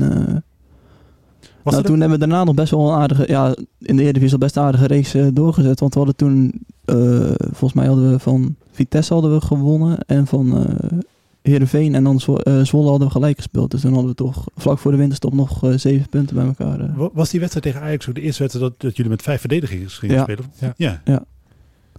[1.72, 4.34] nou, er toen hebben we daarna nog best wel een aardige, ja, in de Eredivisie
[4.34, 5.80] al best een aardige race eh, doorgezet.
[5.80, 6.54] Want we hadden toen,
[6.86, 6.96] eh,
[7.38, 10.98] volgens mij hadden we van Vitesse hadden we gewonnen en van eh
[11.42, 13.72] Heerenveen en dan Zwo- eh, Zwolle hadden we gelijk gespeeld.
[13.72, 16.94] Dus dan hadden we toch vlak voor de winterstop nog zeven punten bij elkaar.
[16.96, 19.40] Wa- Was die wedstrijd tegen Ajax ook de eerste wedstrijd dat, dat jullie met vijf
[19.40, 20.22] verdedigers gingen Ja.
[20.24, 20.46] spelen?
[20.60, 20.74] Ja.
[20.78, 21.02] Ja.
[21.06, 21.24] Ja.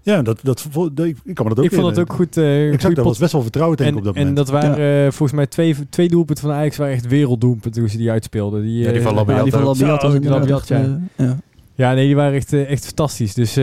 [0.08, 2.02] Ja, dat, dat, dat- ik ik kan me dat ook ik vond het herinneren.
[2.02, 2.36] ook goed.
[2.36, 4.46] eh Exact, goede dat was best wel vertrouwen denk ik en, op dat en moment.
[4.46, 7.96] dat waren eh, volgens mij twee, twee doelpunten van Ajax waren echt werelddoelpunten toen ze
[7.96, 8.62] die uitspeelden.
[8.62, 9.62] Die, Ja, die eh, van Labiat Ja, die van.
[9.62, 10.98] Labiat was Labiat, ja.
[11.16, 11.36] ja.
[11.74, 13.34] Ja, nee, die waren echt, echt fantastisch.
[13.34, 13.54] Dus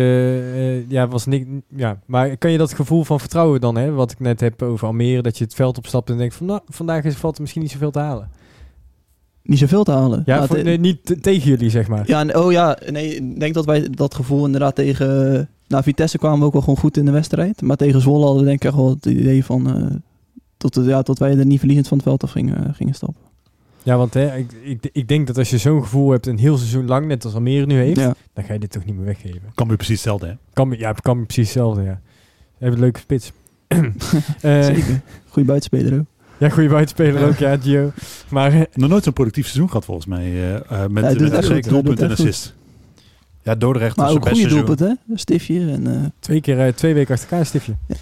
[0.87, 1.45] ja, was niks.
[1.75, 4.87] Ja, maar kan je dat gevoel van vertrouwen dan, hè, wat ik net heb over
[4.87, 7.61] Almere, dat je het veld opstapt en denkt van, nou, vandaag is valt er misschien
[7.61, 8.29] niet zoveel te halen.
[9.45, 10.23] Niet zoveel te halen.
[10.25, 12.03] Ja, voor- nee, niet te- tegen jullie, zeg maar.
[12.07, 15.33] Ja, en- oh ja, nee, ik denk dat wij dat gevoel inderdaad tegen...
[15.39, 17.61] eh, Nou, Vitesse kwamen we ook wel gewoon goed in de wedstrijd.
[17.61, 19.75] Maar tegen Zwolle hadden we denk ik echt wel het idee van...
[19.75, 19.95] eh,
[20.57, 23.21] tot, ja, tot wij er niet verliezend van het veld af gingen, gingen stappen.
[23.83, 26.57] Ja, want hè, ik, ik, ik denk dat als je zo'n gevoel hebt een heel
[26.57, 28.15] seizoen lang, net als Almere nu heeft, Ja.
[28.33, 29.41] dan ga je dit toch niet meer weggeven.
[29.53, 30.33] kan weer precies hetzelfde, hè?
[30.53, 31.99] Kan, me- ja, kan me precies hetzelfde, ja.
[32.57, 33.31] We hebben een leuke spits.
[34.41, 35.01] Eh, Zeker.
[35.29, 36.05] Goeie buitenspeler ook.
[36.37, 37.91] Ja, goede buitenspeler ook, ja, Gio.
[38.29, 40.23] Maar eh, Nog nooit zo'n productief seizoen gehad volgens mij.
[40.25, 42.53] eh, eh, met met echt goed, doelpunt en assist.
[43.41, 44.87] Ja, Dordrecht Maar was ook zijn beste goede seizoen.
[44.87, 45.13] doelpunt, hè?
[45.13, 46.03] Een stiftje en...
[46.03, 47.75] eh, twee keer, eh, twee weken achter elkaar een stiftje.
[47.87, 47.95] Ja.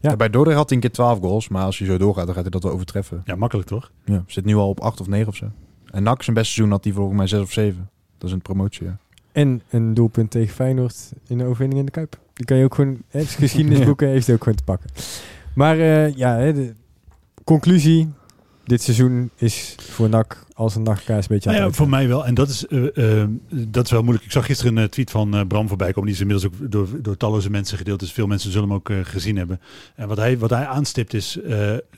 [0.00, 2.34] Ja, bij Dordrecht had hij een keer 12 goals, maar als hij zo doorgaat, dan
[2.34, 3.22] gaat hij dat wel overtreffen.
[3.24, 3.90] Ja, makkelijk toch?
[4.04, 5.44] Ja, zit nu al op 8 of 9 of zo.
[5.90, 7.88] En NAC zijn beste seizoen had hij volgens mij 6 of 7.
[8.18, 8.96] Dat is een promotie, ja.
[9.32, 12.18] En een doelpunt tegen Feyenoord in de overwinning in de Kuip.
[12.32, 14.90] Die kan je ook gewoon, hè, geschiedenisboeken heeft hij ook gewoon te pakken.
[15.54, 16.72] Maar eh, ja, hè, de
[17.44, 18.12] conclusie.
[18.64, 22.08] Dit seizoen is voor NAC als een nachtkaas een beetje aan Nou ja, voor mij
[22.08, 22.26] wel.
[22.26, 24.24] En dat is, eh, eh, dat is wel moeilijk.
[24.24, 26.04] Ik zag gisteren een eh, tweet van Bram voorbij komen.
[26.04, 28.00] Die is inmiddels ook door, door talloze mensen gedeeld.
[28.00, 29.60] Dus veel mensen zullen hem ook gezien hebben.
[29.94, 31.38] En wat hij, wat hij aanstipt is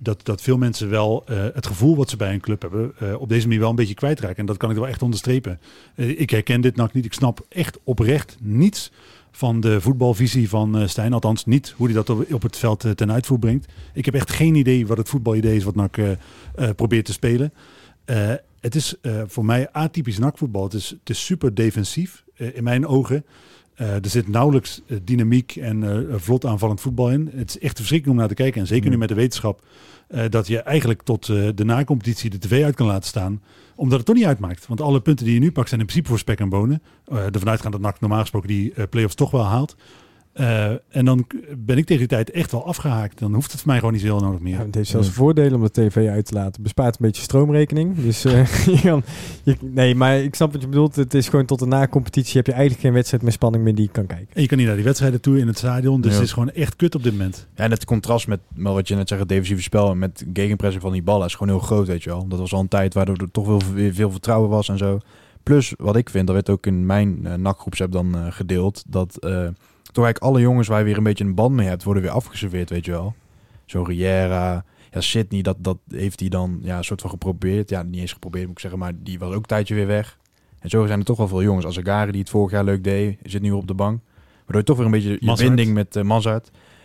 [0.01, 3.19] dat, dat veel mensen wel het gevoel wat ze bij een club hebben...
[3.19, 4.37] op deze manier wel een beetje kwijtraken.
[4.37, 5.61] En dat kan ik wel echt onderstrepen.
[5.95, 7.05] Ik herken dit NAC niet.
[7.05, 8.91] Ik snap echt oprecht niets
[9.37, 11.13] van de voetbalvisie van eh Stijn.
[11.13, 13.73] Althans niet hoe hij dat op, het veld eh, ten uitvoer brengt.
[13.95, 16.11] Ik heb echt geen idee wat het voetbalidee is wat NAC eh,
[16.77, 17.53] probeert te spelen.
[18.61, 18.95] Het is
[19.27, 20.63] voor mij atypisch nakvoetbal.
[20.65, 23.25] Het is, het is super defensief in mijn ogen.
[23.75, 27.31] Er zit nauwelijks dynamiek en vlot aanvallend voetbal in.
[27.35, 28.61] Het is echt verschrikkelijk om naar te kijken.
[28.61, 29.63] En zeker nu met de wetenschap
[30.07, 33.43] eh, dat je eigenlijk tot eh, de na-competitie de tv uit kan laten staan.
[33.75, 34.67] Omdat het toch niet uitmaakt.
[34.67, 36.83] Want alle punten die je nu pakt zijn in principe voor spek en bonen.
[37.13, 39.77] Uh, ervan uitgaan dat NAC normaal gesproken die play-offs toch wel haalt.
[40.37, 41.27] Eh, en dan
[41.59, 43.19] ben ik tegen die tijd echt wel afgehaakt.
[43.19, 44.59] Dan hoeft het voor mij gewoon niet zo heel nodig meer.
[44.59, 46.63] Ja, het heeft zelfs voordelen om de tv uit te laten.
[46.63, 47.97] Bespaart een beetje stroomrekening.
[48.03, 49.03] Dus eh, je kan,
[49.43, 50.97] je, nee, maar ik snap wat je bedoelt.
[50.97, 53.85] Het is gewoon tot de na-competitie heb je eigenlijk geen wedstrijd met spanning meer die
[53.85, 54.29] je kan kijken.
[54.33, 56.01] En je kan niet naar die wedstrijden toe in het stadion.
[56.01, 56.17] Dus Ja.
[56.17, 57.47] het is gewoon echt kut op dit moment.
[57.55, 60.25] Ja, en het contrast met, met wat je net zegt, het defensieve spel en met
[60.33, 62.29] gegenpressing van die ballen is gewoon heel groot, weet je wel.
[62.29, 64.99] Dat was al een tijd waardoor er toch wel weer veel vertrouwen was en zo.
[65.43, 69.17] Plus, wat ik vind, dat werd ook in mijn uh, NAC-groepsapp dan uh, gedeeld, dat
[69.21, 69.49] uh,
[69.97, 72.13] toch eigenlijk alle jongens waar je weer een beetje een band mee hebt, worden weer
[72.13, 73.15] afgeserveerd, weet je wel.
[73.65, 77.71] Zo Riera, ja, Sydney, dat, dat heeft hij dan ja, soort van geprobeerd.
[77.71, 80.19] Ja, niet eens geprobeerd moet ik zeggen, maar die was ook een tijdje weer weg.
[80.61, 81.65] En zo zijn er toch wel veel jongens.
[81.65, 84.01] Als Agari, die het vorig jaar leuk deed, zit nu op de bank.
[84.37, 86.37] Waardoor je toch weer een beetje je binding met uh.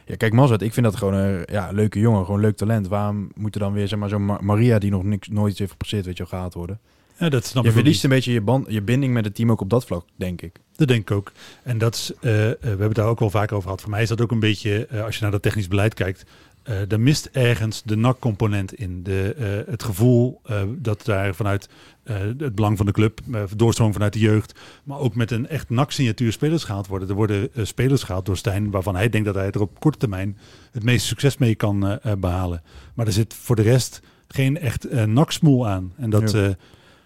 [0.05, 2.87] Ja, kijk, Mazart, ik vind dat gewoon een ja, leuke jongen, gewoon leuk talent.
[2.87, 5.71] Waarom moet er dan weer, zeg maar, zo'n Ma Maria die nog niks, nooit heeft
[5.71, 6.79] gepresteerd, weet je wel, gehaald worden?
[7.21, 9.61] Ja, dat snap je verliest een beetje je, band, je binding met het team ook
[9.61, 10.59] op dat vlak, denk ik.
[10.75, 11.31] Dat denk ik ook.
[11.63, 13.81] En dat is, uh, uh, we hebben het daar ook wel vaker over gehad.
[13.81, 16.25] Voor mij is dat ook een beetje, uh, als je naar dat technisch beleid kijkt,
[16.63, 19.03] er mist ergens de NAC-component in.
[19.03, 21.69] De, het gevoel dat daar vanuit
[22.03, 23.19] het belang van de club,
[23.55, 27.09] doorstroom vanuit de jeugd, maar ook met een echt NAC-signatuur spelers gehaald worden.
[27.09, 30.37] Er worden spelers gehaald door Stijn, waarvan hij denkt dat hij er op korte termijn
[30.71, 32.61] het meeste succes mee kan behalen.
[32.93, 35.93] Maar er zit voor de rest geen echt NAC-smoel aan.
[35.97, 36.31] En dat...
[36.31, 36.55] Ja.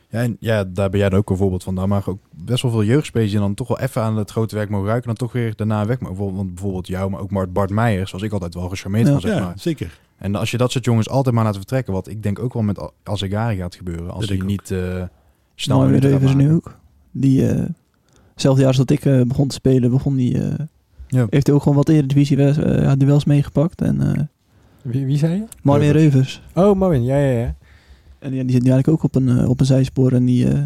[0.09, 1.75] Ja, en ja, daar ben jij dan ook een voorbeeld van.
[1.75, 4.55] Daar mag ook best wel veel jeugdspelers die dan toch wel even aan het grote
[4.55, 5.09] werk mogen ruiken.
[5.09, 5.99] En dan toch weer daarna weg.
[5.99, 9.11] Maar bijvoorbeeld, want bijvoorbeeld jou, maar ook Bart Meijers, was ik altijd wel gecharmeerd ja,
[9.11, 9.53] van, zeg ja, maar.
[9.59, 9.99] zeker.
[10.17, 12.63] En als je dat soort jongens altijd maar laat vertrekken, wat ik denk ook wel
[12.63, 15.03] met Azegari gaat gebeuren, als hij ik niet eh
[15.55, 16.51] snel nu maken.
[16.51, 16.77] ook.
[17.11, 17.65] Die, eh
[18.33, 20.53] hetzelfde jaar als dat ik eh, begon te spelen, begon die, eh,
[21.07, 21.27] Ja.
[21.29, 23.81] heeft hij ook gewoon wat Eredivisie uh, ja, duels meegepakt.
[23.81, 24.21] En eh
[24.81, 25.43] Wie, wie zei je?
[25.61, 26.41] Marvin Reuvers.
[26.53, 26.69] Reuvers.
[26.71, 27.03] Oh, Marvin.
[27.03, 27.55] Ja, ja, ja.
[28.19, 30.11] En die, die zit nu eigenlijk ook op een, eh, op een zijspoor.
[30.11, 30.59] En die, eh,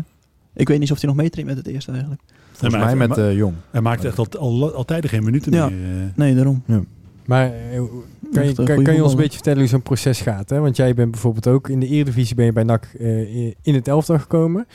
[0.54, 2.22] ik weet niet of hij nog meetraint met het eerste eigenlijk.
[2.52, 3.54] Volgens maar mij hij- met eh, Jong.
[3.72, 5.70] Hij maakt echt al, al, al tijden geen minuten Ja.
[5.70, 6.12] meer.
[6.16, 6.64] Nee, daarom.
[7.26, 7.82] Maar eh,
[8.34, 10.50] kan je, kan, je ons een beetje vertellen hoe zo'n proces gaat?
[10.50, 10.60] Hè?
[10.60, 13.88] Want jij bent bijvoorbeeld ook in de Eredivisie ben je bij NAC eh, in het
[13.88, 14.68] elftal gekomen.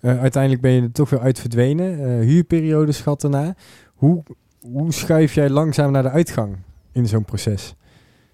[0.00, 1.98] Eh, uiteindelijk ben je er toch weer uit verdwenen.
[2.20, 3.54] Eh huurperiode schat daarna.
[3.94, 4.22] Hoe,
[4.60, 6.56] hoe schuif jij langzaam naar de uitgang
[6.92, 7.74] in zo'n proces?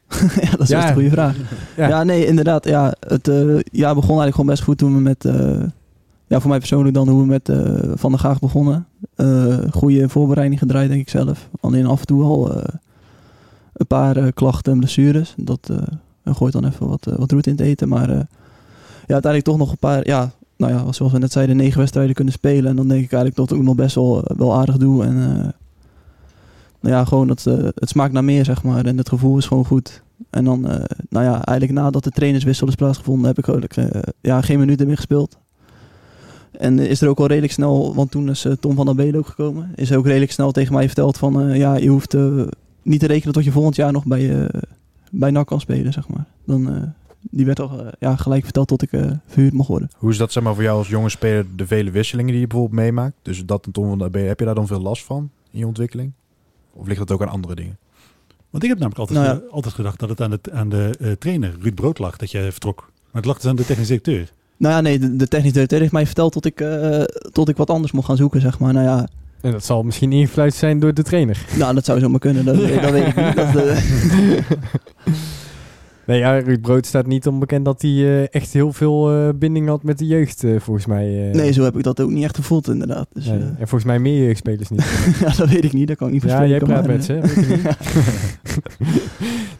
[0.42, 0.88] ja, dat is Ja.
[0.88, 1.36] een goede vraag.
[1.76, 1.88] Ja.
[1.88, 2.64] Ja, nee, inderdaad.
[2.64, 3.36] Ja, het eh,
[3.70, 5.24] jaar begon eigenlijk gewoon best goed toen we met...
[5.24, 5.62] eh,
[6.26, 8.86] ja, voor mij persoonlijk dan hoe we met eh, Van der Gaag begonnen.
[9.70, 11.48] Goede voorbereiding gedraaid, denk ik zelf.
[11.60, 12.56] Alleen af en toe al
[13.72, 15.34] een paar klachten en blessures.
[15.36, 15.70] Dat
[16.24, 17.88] gooit dan even wat, wat roet in het eten.
[17.88, 18.26] Maar ja,
[19.14, 20.06] uiteindelijk toch nog een paar...
[20.06, 22.70] Ja, nou ja, zoals we net zeiden, negen wedstrijden kunnen spelen.
[22.70, 25.04] En dan denk ik eigenlijk dat ik ook nog best wel, wel aardig doe.
[25.04, 25.16] En
[26.80, 28.86] nou ja, gewoon dat, eh, het smaakt naar meer, zeg maar.
[28.86, 30.02] En het gevoel is gewoon goed.
[30.30, 34.02] En dan, eh, nou ja, eigenlijk nadat de trainerswissel is plaatsgevonden, heb ik eigenlijk eh,
[34.20, 35.38] ja, geen minuten meer gespeeld.
[36.52, 39.26] En is er ook wel redelijk snel, want toen is Tom van der Belen ook
[39.26, 42.16] gekomen, is ook redelijk snel tegen mij verteld van, ja, je hoeft
[42.82, 44.50] niet te rekenen tot je volgend jaar nog bij,
[45.10, 46.26] bij NAC kan spelen, zeg maar.
[46.44, 48.90] Dan, die werd al ja, gelijk verteld tot ik
[49.26, 49.90] verhuurd mocht worden.
[49.96, 52.46] Hoe is dat zeg maar, voor jou als jonge speler, de vele wisselingen die je
[52.46, 53.14] bijvoorbeeld meemaakt?
[53.22, 55.66] Dus dat en Tom van der heb je daar dan veel last van in je
[55.66, 56.12] ontwikkeling?
[56.78, 57.78] Of ligt dat ook aan andere dingen?
[58.50, 59.44] Want ik heb namelijk altijd, Nou ja.
[59.46, 62.30] eh, altijd gedacht dat het aan de, aan de eh, trainer, Ruud Brood, lag dat
[62.30, 62.76] jij vertrok.
[62.80, 64.30] Maar het lag dus aan de technisch directeur.
[64.56, 67.56] Nou ja, nee, de, de technisch directeur heeft mij verteld tot ik, eh, tot ik
[67.56, 68.72] wat anders mocht gaan zoeken, zeg maar.
[68.72, 69.08] Nou ja,
[69.40, 71.44] En dat zal misschien ingefluit zijn door de trainer.
[71.58, 73.36] nou, dat zou zomaar kunnen, dat, dat weet ik niet.
[73.36, 73.78] Dat, eh,
[76.08, 79.68] Nee, ja, Ruud Brood staat niet onbekend dat hij eh, echt heel veel eh, binding
[79.68, 81.30] had met de jeugd, eh, volgens mij.
[81.32, 83.08] nee, zo heb ik dat ook niet echt gevoeld, inderdaad.
[83.12, 84.80] Dus, Nee, En volgens mij meer jeugdspelers niet.
[85.24, 86.58] ja, dat weet ik niet, dat kan ik niet ja, verspreken.
[86.58, 87.22] jij praat maar, met ze, hè?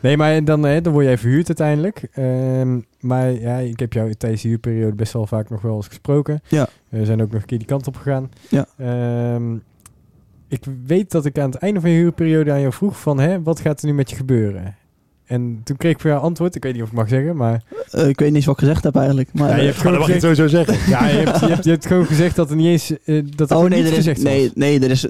[0.08, 2.08] nee, maar dan, hè, dan word jij verhuurd uiteindelijk.
[2.12, 5.88] Ehm, maar ja, ik heb jou tijdens de huurperiode best wel vaak nog wel eens
[5.88, 6.40] gesproken.
[6.48, 6.68] Ja.
[6.88, 8.30] We zijn ook nog een keer die kant op gegaan.
[8.48, 8.66] Ja.
[8.76, 9.54] Ehm,
[10.48, 13.42] ik weet dat ik aan het einde van je huurperiode aan jou vroeg van, hè,
[13.42, 14.76] wat gaat er nu met je gebeuren?
[15.28, 17.62] En toen kreeg ik voor jou antwoord, ik weet niet of ik mag zeggen, maar...
[17.90, 19.28] eh, ik weet niet eens wat ik gezegd heb eigenlijk.
[19.32, 20.90] Maar, Ja, je hebt Maar dat mag je gezegd- sowieso zeggen.
[20.94, 22.90] Ja, je hebt, je, hebt, je hebt gewoon gezegd dat er niet eens...
[23.04, 24.52] eh, dat er oh gewoon nee, niets er is, nee, was.
[24.54, 25.06] nee, er is,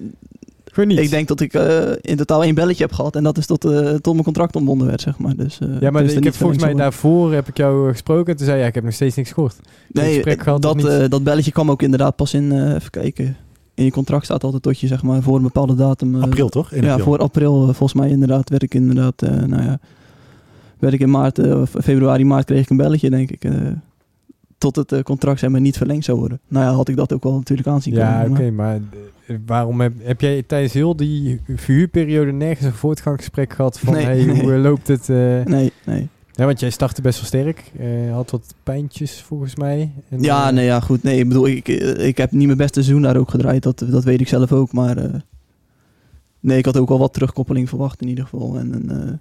[0.72, 0.98] Gewoon niet.
[0.98, 3.16] ik denk dat ik eh, in totaal één belletje heb gehad.
[3.16, 5.36] En dat is tot, eh, tot mijn contract ontbonden werd, zeg maar.
[5.36, 8.30] Dus, eh, ja, maar dus ik heb volgens mij daarvoor heb ik jou gesproken.
[8.32, 9.56] En toen zei je, ja, ik heb nog steeds niks gehoord.
[9.88, 13.36] Nee, gesprek gehad dat, eh, belletje kwam ook inderdaad pas in, eh, even kijken.
[13.74, 16.14] In je contract staat altijd tot je, zeg maar, voor een bepaalde datum.
[16.14, 16.72] eh, April toch?
[16.72, 17.04] 1 ja, april.
[17.06, 19.78] voor april volgens mij inderdaad werd ik inderdaad, eh, nou ja,
[20.80, 23.44] werd ik in maart, eh, februari, maart kreeg ik een belletje, denk ik.
[23.44, 23.52] eh,
[24.58, 26.40] tot het eh, contract zeg maar niet verlengd zou worden.
[26.48, 29.80] Nou ja, had ik dat ook wel natuurlijk aanzien Ja, komen, oké, maar- maar waarom
[29.80, 34.34] heb, heb jij tijdens heel die verhuurperiode nergens een voortgangsgesprek gehad van Nee, hey, hoe
[34.50, 34.58] nee.
[34.58, 35.08] loopt het?
[35.08, 36.08] Nee, nee.
[36.32, 37.72] Ja, want jij startte best wel sterk,
[38.12, 39.90] had wat pijntjes volgens mij.
[40.08, 41.02] En, Ja, nee, ja, goed.
[41.02, 43.62] Nee, ik bedoel, ik, ik heb niet mijn beste seizoen daar ook gedraaid.
[43.62, 44.72] Dat, dat weet ik zelf ook.
[44.72, 45.22] Maar
[46.40, 48.58] nee, ik had ook wel wat terugkoppeling verwacht in ieder geval.
[48.58, 49.20] En, en,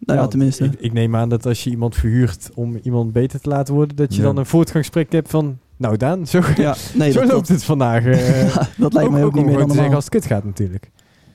[0.00, 0.64] nou ja, tenminste.
[0.64, 3.96] Ik, ik neem aan dat als je iemand verhuurt om iemand beter te laten worden,
[3.96, 4.26] dat je Ja.
[4.26, 7.64] dan een voortgangsgesprek hebt van, nou Daan, zo, ja, nee, zo dat, loopt dat, het
[7.64, 8.04] vandaag.
[8.04, 8.56] eh.
[8.78, 10.90] dat lijkt mij ook, niet meer dan te zeggen als het kut gaat natuurlijk.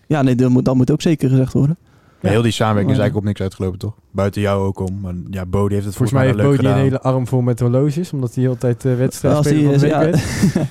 [0.08, 1.78] Ja, nee, dat moet, dat moet ook zeker gezegd worden.
[2.22, 3.04] Maar heel die samenwerking is Ja.
[3.04, 3.96] eigenlijk op niks uitgelopen, toch?
[4.12, 5.00] Buiten jou ook om.
[5.00, 6.78] Maar ja, Bodie heeft het Volgens volgens, mij heeft Bodie een gedaan.
[6.78, 9.80] hele arm vol met horloges, omdat hij heel de tijd uh, wedstrijd Als speler die
[9.80, 10.66] van de is- week ja.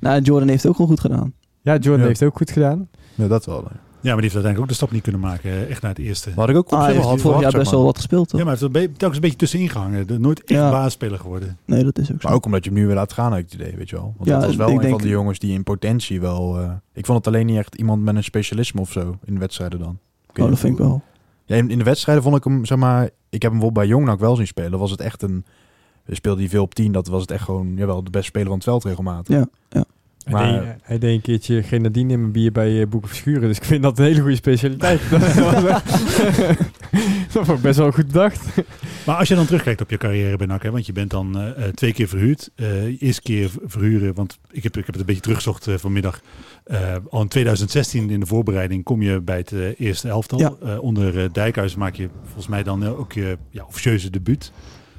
[0.08, 1.32] nou, Jordan heeft het ook wel goed gedaan.
[1.62, 2.06] Ja, Jordan Ja.
[2.06, 2.88] heeft het ook goed gedaan.
[3.14, 3.64] Ja, dat wel.
[4.00, 5.50] Ja, maar die heeft uiteindelijk ook de stap niet kunnen maken.
[5.50, 6.28] eh, Echt naar het eerste.
[6.28, 8.38] Maar had ik ook op Ah, hij had vorig jaar best wel wat gespeeld, toch?
[8.40, 10.20] Ja, maar hij heeft er telkens een beetje tussenin gehangen.
[10.20, 10.70] Nooit echt Ja.
[10.70, 11.58] baasspeler geworden.
[11.64, 12.28] Nee, dat is ook zo.
[12.28, 13.96] Maar ook omdat je hem nu weer laat gaan, heb ik het idee, weet je
[13.96, 14.14] wel.
[14.16, 16.58] Want Ja, dat was wel een denk- van de jongens die in potentie wel...
[16.60, 19.40] eh, ik vond het alleen niet echt iemand met een specialisme of zo in de
[19.40, 19.98] wedstrijden dan.
[20.36, 21.02] oh, dat vind ik wel.
[21.44, 23.04] Ja, in, in de wedstrijden vond ik hem, zeg maar...
[23.04, 24.78] Ik heb hem bijvoorbeeld bij Jongnak wel zien spelen.
[24.78, 25.44] Was het echt een...
[26.10, 27.72] Speelde hij veel op 10, dat was het echt gewoon...
[27.76, 29.36] Jawel, de beste speler van het veld regelmatig.
[29.36, 29.84] Ja, ja.
[30.30, 33.48] Maar- hij, deed, hij deed een keertje grenadine in mijn bier bij uh, Boeken Verschuren.
[33.48, 35.00] Dus ik vind dat een hele goede specialiteit.
[37.32, 38.40] dat ik best wel goed bedacht.
[39.06, 41.38] Maar als je dan terugkijkt op je carrière bij NAC, hè, want je bent dan
[41.38, 42.50] eh, eh, twee keer verhuurd.
[42.54, 46.20] Eh eerste keer verhuren, want ik heb, ik heb het een beetje teruggezocht eh, vanmiddag.
[46.64, 50.38] Eh, al in 2016 in de voorbereiding kom je bij het eh, eerste elftal.
[50.38, 50.52] Ja.
[50.62, 54.52] Eh, onder eh, Dijkhuis maak je volgens mij dan eh, ook je ja, officieuze debuut.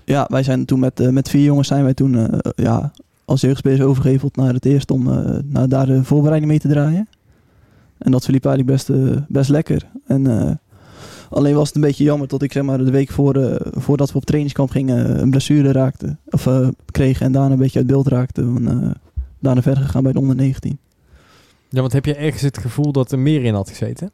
[0.06, 2.92] Ja, wij zijn toen met, eh, met vier jongens zijn wij toen eh, ja,
[3.30, 7.08] als jeugdspelers overgeheveld naar het eerst om eh, naar daar de voorbereiding mee te draaien.
[7.98, 9.90] En dat verliep eigenlijk best, eh, best lekker.
[10.08, 10.52] En eh,
[11.30, 14.12] Alleen was het een beetje jammer dat ik zeg maar de week voor, eh, voordat
[14.12, 16.18] we op trainingskamp gingen een blessure raakte.
[16.30, 18.42] Of eh, kregen en daarna een beetje uit beeld raakte.
[18.42, 18.90] En eh,
[19.40, 20.80] daarna verder gegaan bij de onder 19.
[21.70, 24.12] Ja, want heb je ergens het gevoel dat er meer in had gezeten?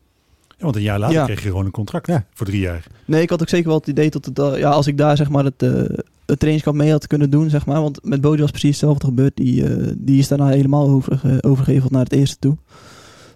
[0.47, 1.25] Ja, want een jaar later Ja.
[1.25, 2.25] kreeg je gewoon een contract Ja.
[2.33, 2.87] voor drie jaar.
[3.05, 5.29] Nee, ik had ook zeker wel het idee dat het, ja, als ik daar zeg
[5.29, 5.83] maar het, eh,
[6.25, 7.81] het trainingskamp mee had kunnen doen, zeg maar.
[7.81, 9.35] Want met Bodie was precies hetzelfde gebeurd.
[9.35, 12.57] Die, eh, die is daarna helemaal overge overgeheveld naar het eerste toe.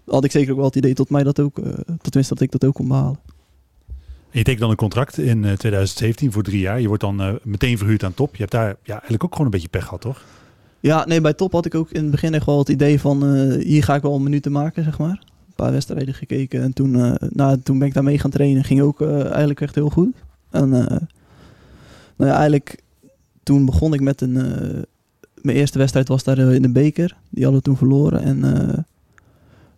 [0.06, 2.52] Had ik zeker ook wel het idee dat mij dat ook, eh tenminste dat ik
[2.52, 3.19] dat ook kon behalen.
[4.32, 6.82] En je tekent dan een contract in eh, 2017 voor drie jaar.
[6.82, 8.32] Je wordt dan eh, meteen verhuurd aan top.
[8.32, 10.23] Je hebt daar ja, eigenlijk ook gewoon een beetje pech gehad, toch?
[10.80, 13.36] Ja, nee, bij top had ik ook in het begin echt wel het idee van
[13.36, 15.23] eh, hier ga ik wel minuten maken, zeg maar.
[15.47, 18.63] Een paar wedstrijden gekeken en toen, eh, nou, toen ben ik daar mee gaan trainen.
[18.63, 20.15] Ging ook eh, eigenlijk echt heel goed.
[20.49, 20.97] En eh,
[22.27, 22.84] nou eigenlijk
[23.43, 24.38] toen begon ik met een...
[24.38, 24.82] eh,
[25.41, 27.17] mijn eerste wedstrijd was daar eh, in de beker.
[27.29, 28.77] Die hadden we toen verloren en eh,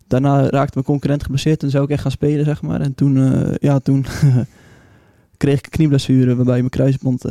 [0.07, 1.59] daarna raakte mijn concurrent geblesseerd.
[1.59, 2.81] Toen zou ik echt gaan spelen, zeg maar.
[2.81, 4.05] En toen, ja, toen
[5.37, 7.23] kreeg ik een knieblessure waarbij mijn kruisband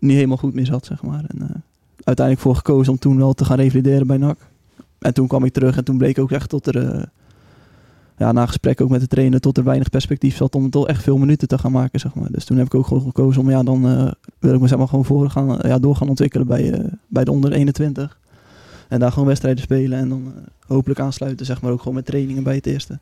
[0.00, 1.24] niet helemaal goed meer zat, zeg maar.
[1.26, 1.64] En,
[2.04, 4.38] uiteindelijk voor gekozen om toen wel te gaan revalideren bij NAC.
[4.98, 7.08] En toen kwam ik terug en toen bleek ook echt tot er,
[8.18, 11.02] ja, na gesprek ook met de trainer, tot er weinig perspectief zat om toch echt
[11.02, 12.30] veel minuten te gaan maken, zeg maar.
[12.30, 14.78] Dus toen heb ik ook gewoon gekozen om, ja, dan eh, wil ik me zeg
[14.78, 18.18] maar gewoon voor gaan, eh, ja, door gaan ontwikkelen bij, eh, bij de onder 21.
[18.88, 20.32] En daar gewoon wedstrijden spelen en dan
[20.66, 22.98] hopelijk aansluiten, zeg maar, ook gewoon met trainingen bij het eerste.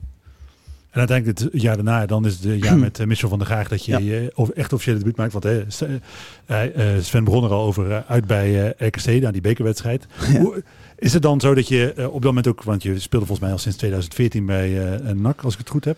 [0.90, 3.46] En uiteindelijk het jaar daarna, dan is het het jaar met uh, Michel van der
[3.46, 3.98] Graag dat je Ja.
[3.98, 5.33] je of echt officiële debuut maakt.
[5.33, 5.64] Want hè,
[7.00, 10.07] Sven begon er al over uit bij RKC, naar die bekerwedstrijd.
[10.33, 10.40] Ja.
[10.40, 10.62] Hoe,
[10.99, 13.41] is het dan zo dat je eh, op dat moment ook, want je speelde volgens
[13.47, 15.97] mij al sinds 2014 bij eh NAC, als ik het goed heb.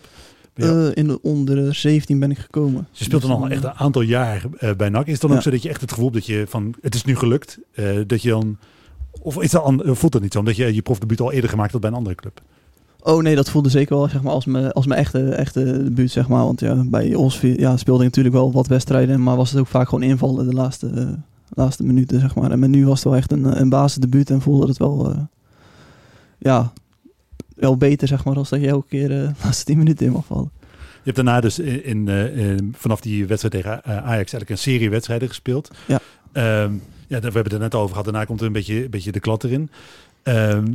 [0.53, 2.87] Eh, in de onder 17 ben ik gekomen.
[2.91, 5.05] je speelt dan Dus al echt eh, een aantal jaar eh, bij NAC.
[5.05, 6.95] Is het dan ook zo dat je echt het gevoel hebt dat je van, het
[6.95, 8.57] is nu gelukt, eh, dat je dan,
[9.21, 11.71] of is dat, an- voelt dat niet zo, omdat je je profdebuut al eerder gemaakt
[11.71, 12.41] had bij een andere club?
[13.01, 16.11] Oh nee, dat voelde zeker wel zeg maar, als mijn, als mijn echte, echte debuut.
[16.11, 16.43] Zeg maar.
[16.43, 19.23] Want ja, bij ons ja, speelde ik natuurlijk wel wat wedstrijden.
[19.23, 21.07] Maar was het ook vaak gewoon invallen de laatste, eh,
[21.53, 22.19] laatste minuten.
[22.19, 22.51] Zeg maar.
[22.51, 24.29] En met nu was het wel echt een, een basisdebuut.
[24.29, 25.17] En voelde het wel, eh,
[26.37, 26.73] ja,
[27.55, 30.11] wel beter zeg maar, als dat je elke keer eh, de laatste 10 minuten in
[30.11, 30.51] mag vallen.
[31.03, 34.49] Je hebt daarna dus in, in, eh, in- vanaf die wedstrijd tegen eh, Ajax eigenlijk
[34.49, 35.71] een serie wedstrijden gespeeld.
[35.87, 35.99] Ja.
[36.31, 36.73] Ehm,
[37.07, 38.03] ja, we hebben het er net over gehad.
[38.03, 39.69] Daarna komt er een beetje, een beetje de klad erin.
[40.23, 40.73] Ehm, eh,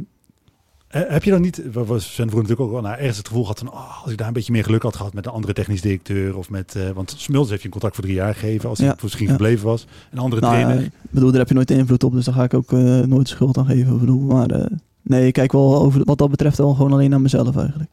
[0.98, 3.42] heb je dan niet, wat was Sven vroeger natuurlijk ook wel, nou, ergens het gevoel
[3.42, 5.52] gehad van, oh, als ik daar een beetje meer geluk had gehad met een andere
[5.52, 8.68] technisch directeur of met, eh, want Smulders heeft je een contract voor drie jaar gegeven
[8.68, 9.32] als hij Ja, misschien ja.
[9.32, 9.86] gebleven was.
[10.10, 10.84] Een andere Nou, trainer.
[10.84, 12.12] ik bedoel, daar heb je nooit invloed op.
[12.12, 13.98] Dus daar ga ik ook eh, nooit schuld aan geven.
[13.98, 14.66] Bedoel, maar eh,
[15.02, 17.90] nee, ik kijk wel over, wat dat betreft wel gewoon alleen naar mezelf eigenlijk.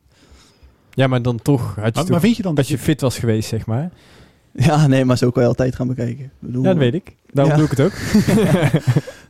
[0.94, 3.02] Ja, maar dan toch had je maar, toch- maar vind je dan dat je fit
[3.02, 3.92] was geweest, zeg maar.
[4.54, 6.32] Ja, nee, maar zo kan je altijd gaan bekijken.
[6.40, 7.16] Bedoel, Ja, dat weet ik.
[7.34, 7.60] Daarom Ja.
[7.60, 7.94] doe ik het ook.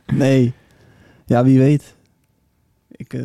[0.14, 0.52] Nee.
[1.26, 1.94] Ja, wie weet.
[2.90, 3.20] Ik, eh.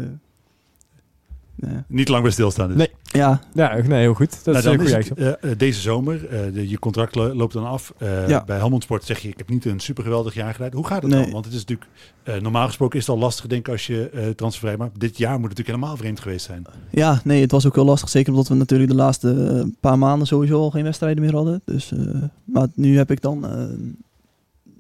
[1.88, 2.78] Niet lang bij stilstaan dus?
[2.78, 2.89] Nee.
[3.04, 4.30] Ja, Ja, nee, heel goed.
[4.43, 7.54] Dat Nou, is een goede eh, eh, deze zomer, eh, de, je contract lo- loopt
[7.54, 7.93] dan af.
[7.98, 8.43] Eh, Ja.
[8.46, 10.74] Bij Helmond Sport zeg je, ik heb niet een super geweldig jaar gedaan.
[10.74, 11.22] Hoe gaat het Nee.
[11.24, 11.32] dan?
[11.32, 11.89] Want het is natuurlijk,
[12.24, 15.17] eh, normaal gesproken is het al lastig denk ik als je eh transfervrij maar dit
[15.17, 16.63] jaar moet het natuurlijk helemaal vreemd geweest zijn.
[16.91, 18.10] ja, nee, het was ook heel lastig.
[18.10, 21.62] Zeker omdat we natuurlijk de laatste paar maanden sowieso al geen wedstrijden meer hadden.
[21.65, 22.00] Dus, eh,
[22.43, 23.63] maar nu heb ik dan, eh,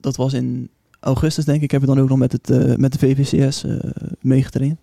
[0.01, 2.91] dat was in augustus denk ik, heb ik dan ook nog met, het, eh, met
[2.93, 3.75] de VVCS eh
[4.21, 4.77] meegetraind.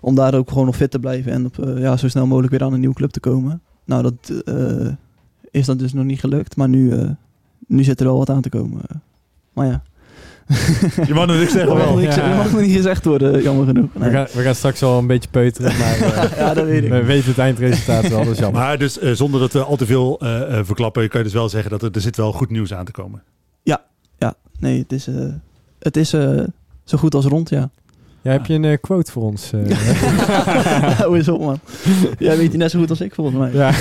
[0.00, 2.52] Om daar ook gewoon nog fit te blijven en op, eh, ja, zo snel mogelijk
[2.52, 3.60] weer aan een nieuwe club te komen.
[3.84, 4.88] Nou, dat eh,
[5.50, 6.56] is dan dus nog niet gelukt.
[6.56, 7.10] Maar nu, eh,
[7.66, 8.80] nu zit er wel wat aan te komen.
[9.52, 9.82] Maar ja.
[11.06, 11.96] Je mag zeggen wel.
[11.96, 12.28] niks- Ja.
[12.28, 13.90] dat mag nog niet gezegd worden, jammer genoeg.
[13.92, 16.90] We, gaan, we gaan straks al een beetje peuteren, maar eh, Ja, dat weet ik.
[16.90, 18.60] we weten het eindresultaat wel, dat is jammer.
[18.62, 21.48] Maar dus zonder dat we al te veel eh, eh, verklappen, kan je dus wel
[21.48, 23.22] zeggen dat er, er zit wel goed nieuws aan te komen.
[23.62, 25.14] Ja, nee, het is, eh,
[25.78, 26.40] het is eh,
[26.84, 27.70] zo goed als rond, ja.
[28.22, 29.52] Ja, heb je een eh, quote voor ons?
[29.52, 29.70] eh?
[30.98, 31.58] Hou eens op, man.
[32.18, 33.52] Jij weet die net zo goed als ik, volgens mij.
[33.52, 33.72] ja.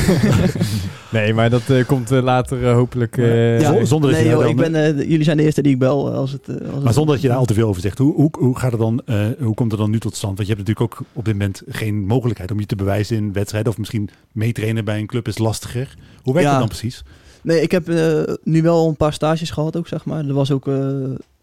[1.19, 3.17] nee, maar dat eh, komt later hopelijk...
[3.17, 5.71] eh, Ja, zonder dat nee, je joh, ik ben, eh, jullie zijn de eerste die
[5.73, 6.12] ik bel.
[6.13, 8.13] Als het, als het- Maar zonder dat je daar al te veel over zegt, hoe,
[8.13, 10.36] hoe, hoe gaat het dan, eh, hoe komt het dan nu tot stand?
[10.38, 13.34] Want je hebt natuurlijk ook op dit moment geen mogelijkheid om je te bewijzen in
[13.34, 15.95] wedstrijden of misschien meetrainen bij een club is lastiger.
[16.23, 16.60] Hoe werkt Ja.
[16.60, 17.04] dat dan precies?
[17.41, 20.26] Nee, ik heb eh, nu wel een paar stages gehad ook, zeg maar.
[20.26, 20.76] Er was ook eh,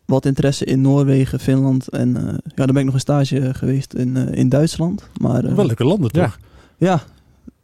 [0.04, 1.88] wat interesse in Noorwegen, Finland.
[1.88, 5.08] En eh, ja, dan ben ik nog een stage geweest in, eh, in Duitsland.
[5.20, 6.24] Maar eh, Wel leuke landen Ja.
[6.24, 6.38] toch?
[6.78, 7.02] ja,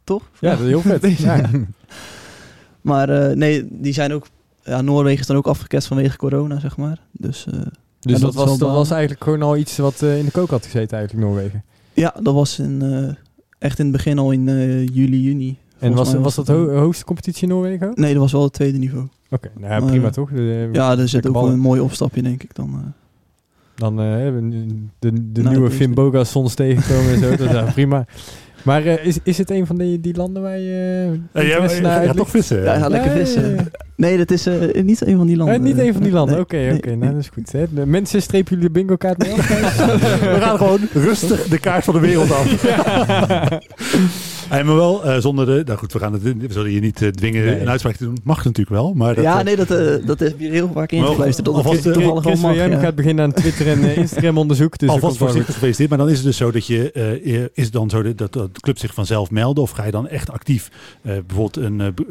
[0.03, 0.23] toch?
[0.39, 1.17] ja, dat is heel vet.
[1.17, 1.49] ja.
[2.81, 4.27] Maar eh, nee, die zijn ook...
[4.63, 6.99] Ja, Noorwegen is dan ook afgeketst vanwege corona, zeg maar.
[7.11, 7.59] Dus eh,
[7.99, 10.49] Dus Ja, dat, was, dat was eigenlijk gewoon al iets wat eh, in de kook
[10.49, 11.63] had gezeten eigenlijk, Noorwegen.
[11.93, 13.13] ja, dat was in, eh,
[13.59, 15.57] echt in het begin al in eh, juli, juni.
[15.79, 17.97] En was, was dat ho eh, hoogste competitie in Noorwegen ook?
[17.97, 19.07] Nee, dat was wel het tweede niveau.
[19.31, 20.31] Oké, nou ja, prima eh, toch?
[20.31, 22.69] Eh, Ja, er zit ook wel een mooi opstapje, denk ik dan.
[22.73, 22.79] eh.
[23.75, 24.65] Dan eh, hebben we nu
[24.99, 27.29] de, de nieuwe Finn Bogassons tegenkomen en zo.
[27.29, 28.05] Dat is ja, prima.
[28.63, 31.11] Maar eh, is, is het een van die, die landen waar je...
[31.31, 32.63] Eh, ja, naar toch vissen.
[32.63, 33.55] Ja, ja, lekker vissen.
[33.55, 33.63] ja.
[33.95, 35.61] Nee, dat is eh, niet een van die landen.
[35.61, 36.33] Niet een van die landen.
[36.35, 36.87] Nee, Oké, nee, oké.
[36.87, 36.97] nee.
[36.97, 37.51] Nou, dat is goed.
[37.51, 37.65] Hè.
[37.73, 39.47] De mensen strepen jullie de bingo kaart mee af.
[40.35, 42.45] We gaan gewoon rustig de kaart van de wereld af.
[44.51, 45.61] Hey, maar wel eh, zonder de...
[45.65, 47.59] Nou goed, we, gaan het, we zullen je niet eh, dwingen Nee.
[47.61, 48.17] een uitspraak te doen.
[48.23, 49.15] Mag natuurlijk wel, maar...
[49.15, 49.67] Dat, ja, eh, nee, dat,
[50.05, 51.45] dat is hier heel vaak ingefluisterd.
[51.45, 52.55] Dat alvast, het toevallig wel Chris mag.
[52.55, 52.79] Ja.
[52.79, 54.77] gaat beginnen aan Twitter en Instagram onderzoek.
[54.77, 55.89] Dus Alvast voorzichtig gefeliciteerd.
[55.89, 56.91] Maar dan is het dus zo dat je...
[57.53, 59.63] is het dan zo dat, dat de club zich vanzelf melden?
[59.63, 60.69] Of ga je dan echt actief...
[61.01, 62.05] eh, bijvoorbeeld een be-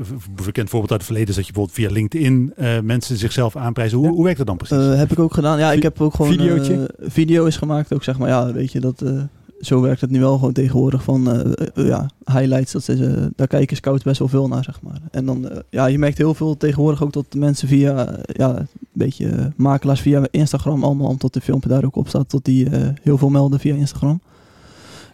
[0.45, 1.29] bekend voorbeeld uit het verleden...
[1.29, 3.99] is dat je bijvoorbeeld via LinkedIn eh, mensen zichzelf aanprijzen.
[3.99, 4.13] Hoe, Ja.
[4.13, 4.99] hoe werkt dat dan precies?
[4.99, 5.59] Heb ik ook gedaan.
[5.59, 6.75] Ja, ik heb ook gewoon Videootje?
[6.99, 7.95] eh, video is gemaakt.
[7.95, 9.13] Ook zeg maar, ja, weet je, dat, eh,
[9.61, 11.03] zo werkt het nu wel gewoon tegenwoordig.
[11.03, 12.99] Van eh, eh, ja, highlights, dat is,
[13.37, 15.01] daar kijken scouts best wel veel naar, zeg maar.
[15.11, 18.69] En dan, eh, ja, je merkt heel veel tegenwoordig ook dat mensen via, ja, een
[18.93, 22.69] beetje makelaars via Instagram allemaal, omdat de filmpje daar ook op staat, tot die
[23.03, 24.21] heel veel melden via Instagram.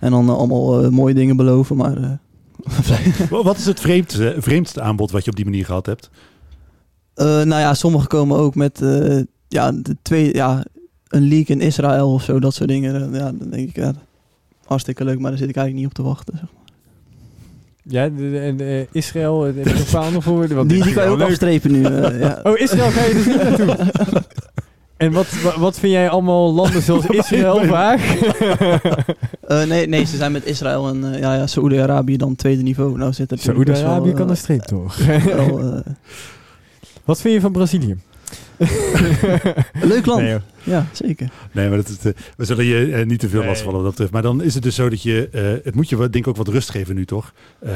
[0.00, 2.18] En dan allemaal mooie dingen beloven, maar...
[3.30, 6.10] Wa- Wat is het vreemdste, vreemdste aanbod wat je op die manier gehad hebt?
[7.14, 8.80] Nou ja, sommigen komen ook met
[9.48, 10.64] ja, de twee, ja,
[11.08, 13.12] een leak in Israël of zo, dat soort dingen.
[13.12, 13.92] Ja, dan denk ik, ja,
[14.66, 16.34] hartstikke leuk, maar daar zit ik eigenlijk niet op te wachten.
[16.38, 16.42] Zeg.
[16.52, 16.64] maar.
[17.88, 18.02] Ja,
[18.40, 20.56] en, eh, Israël, eh, heb je nog andere voorbeelden?
[20.56, 21.28] Want Die, die kan je ook leuk.
[21.28, 21.84] afstrepen nu.
[21.84, 22.40] eh, ja.
[22.42, 23.76] Oh, Israël ga je dus niet naartoe.
[24.96, 28.14] En wat, wa- wat vind jij allemaal landen zoals Israël vaag?
[29.46, 32.98] Eh, nee, nee, ze zijn met Israël en eh, ja, ja, Saoedi-Arabië dan tweede niveau.
[32.98, 35.80] Nou zit Saoedi-Arabië kan een streep eh,
[37.04, 37.96] Wat vind je van Brazilië?
[39.82, 40.22] leuk land.
[40.22, 40.38] Nee.
[40.66, 41.30] Ja, zeker.
[41.52, 43.48] Nee, maar dat is, eh, we zullen je eh, niet te veel Nee.
[43.48, 44.12] lastigvallen wat dat betreft.
[44.12, 45.28] Maar dan is het dus zo dat je...
[45.32, 47.32] eh, het moet je wat- denk ik ook wat rust geven nu, toch?
[47.58, 47.72] Eh,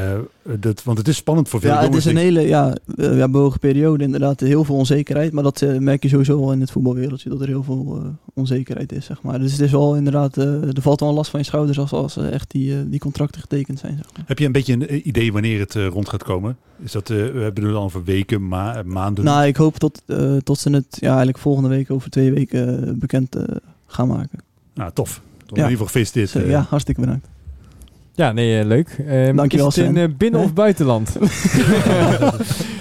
[0.58, 2.06] dat, want het is spannend voor veel Ja, het jongens.
[2.06, 4.40] is een hele ja, ja, bewogen periode inderdaad.
[4.40, 5.32] Heel veel onzekerheid.
[5.32, 7.28] Maar dat merk je sowieso wel in het voetbalwereldje.
[7.28, 9.38] Dat er heel veel eh, onzekerheid is, zeg maar.
[9.38, 10.36] Dus het is wel inderdaad...
[10.36, 13.78] eh, er valt wel last van je schouders als, als echt die, die contracten getekend
[13.78, 14.24] zijn, zeg maar.
[14.26, 16.56] Heb je een beetje een idee wanneer het rond gaat komen?
[16.82, 19.24] Is dat, eh, we hebben het dan over weken, ma maanden?
[19.24, 20.02] Nou, ik hoop tot,
[20.44, 23.42] tot ze het ja, eigenlijk volgende week, over twee weken, bekend eh,
[23.86, 24.38] gaan maken.
[24.74, 25.20] Nou, tof.
[25.38, 25.54] In Ja.
[25.56, 26.32] ieder geval gefeliciteerd.
[26.32, 26.54] Dus, eh, eh.
[26.54, 27.26] ja, hartstikke bedankt.
[28.14, 28.96] Ja, nee, eh, leuk.
[29.06, 30.48] Ehm, Dankjewel, is het in eh, binnen- Nee.
[30.48, 31.14] of buitenland?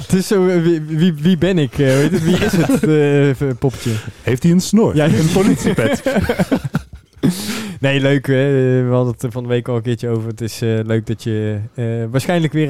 [0.08, 1.72] het is zo, eh, wie, wie, wie ben ik?
[1.80, 2.84] eh, wie is het
[3.42, 3.92] eh, poppetje?
[4.22, 4.96] Heeft hij een snor?
[4.96, 6.02] Ja, een politiepet.
[7.80, 8.28] Nee, leuk.
[8.28, 8.34] Hè?
[8.80, 10.28] Eh, We hadden het er van de week al een keertje over.
[10.30, 12.68] Het is eh, leuk dat je eh, waarschijnlijk weer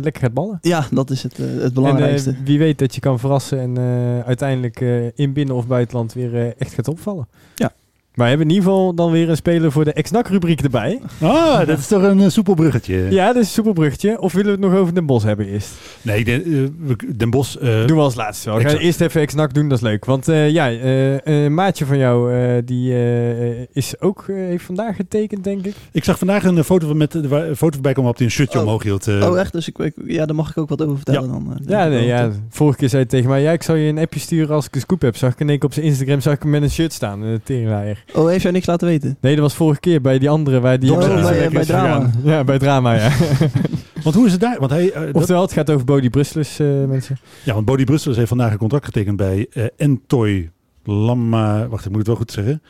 [0.00, 0.58] lekker gaat ballen.
[0.62, 2.30] Ja, dat is het, het En belangrijkste.
[2.30, 3.78] eh, wie weet dat je kan verrassen en
[4.26, 4.80] uiteindelijk
[5.14, 7.28] in binnen- of buitenland weer echt gaat opvallen.
[7.54, 7.72] Ja.
[8.14, 11.00] Maar we hebben in ieder geval dan weer een speler voor de ex-NAC rubriek erbij.
[11.20, 13.06] Ah, dat is toch een eh, soepel bruggetje.
[13.10, 14.20] Ja, dat is een soepelbruggetje.
[14.20, 15.70] Of willen we het nog over Den Bos hebben eerst?
[16.02, 16.68] Nee, ik eh,
[17.16, 17.58] Den Bos...
[17.58, 18.56] eh, doen we als laatste wel.
[18.58, 18.84] Gaan exact.
[18.84, 20.04] eerst even ex-NAC doen, dat is leuk.
[20.04, 24.64] Want eh, ja, eh, een maatje van jou, eh, die eh, is ook eh, heeft
[24.64, 25.74] vandaag getekend, denk ik.
[25.92, 28.58] ik zag vandaag een foto, met, waar- een foto voorbij komen op die een shirtje
[28.58, 28.64] Oh.
[28.64, 29.08] omhoog hield.
[29.08, 29.52] oh, echt?
[29.52, 31.56] Dus ik, ik- ja, daar mag ik ook wat over vertellen dan.
[31.66, 33.88] Ja, denk ik nee, ja, vorige keer zei hij tegen mij, ja, ik zal je
[33.88, 35.16] een appje sturen als ik een scoop heb.
[35.16, 37.22] Zag ik in één keer op zijn Instagram, zag ik hem met een shirt staan,
[37.22, 38.01] een teringlaaier.
[38.14, 39.16] Oh, heeft jij niks laten weten?
[39.20, 41.94] Nee, dat was vorige keer bij die andere, waar die Oh, bij- bij Drama.
[41.94, 42.12] gegaan.
[42.24, 43.10] Ja, bij Drama, ja.
[44.02, 44.56] Want hoe is het daar?
[44.58, 47.18] Want hij, dat- Oftewel, het gaat over Bodie Brusselers, eh, mensen.
[47.44, 50.50] ja, want Bodie Brussels heeft vandaag een contract getekend bij eh Entoy
[50.84, 51.68] Lama...
[51.68, 52.62] Wacht, ik moet het wel goed zeggen.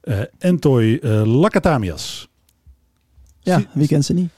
[0.00, 2.28] Eh Entoy eh Lakatamias.
[3.40, 4.28] Ja, wie kent ze niet?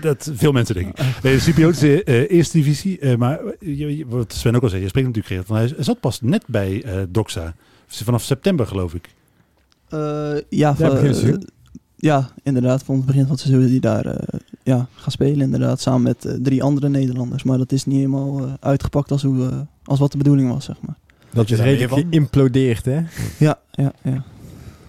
[0.00, 1.04] Dat veel mensen denk ik.
[1.22, 2.98] Nee, de Cypriotische eh eerste divisie.
[2.98, 5.46] eh, maar je- je- wat Sven ook al zei, je spreekt natuurlijk.
[5.48, 7.54] Want hij zat pas net bij eh Doxa.
[7.86, 9.08] Vanaf september geloof ik.
[9.88, 9.98] Eh,
[10.34, 11.48] ja, Ja, van, begin het eh,
[11.96, 12.82] ja, inderdaad.
[12.82, 15.40] Van het begin van het seizoen hij daar eh, ja, gaan spelen.
[15.40, 17.42] Inderdaad, samen met drie andere Nederlanders.
[17.42, 20.64] Maar dat is niet helemaal eh, uitgepakt als, hoe, eh, als wat de bedoeling was,
[20.64, 20.96] zeg maar.
[21.32, 23.00] Dat je daar redelijk geïmplodeerd, hè?
[23.38, 24.24] Ja, ja, ja.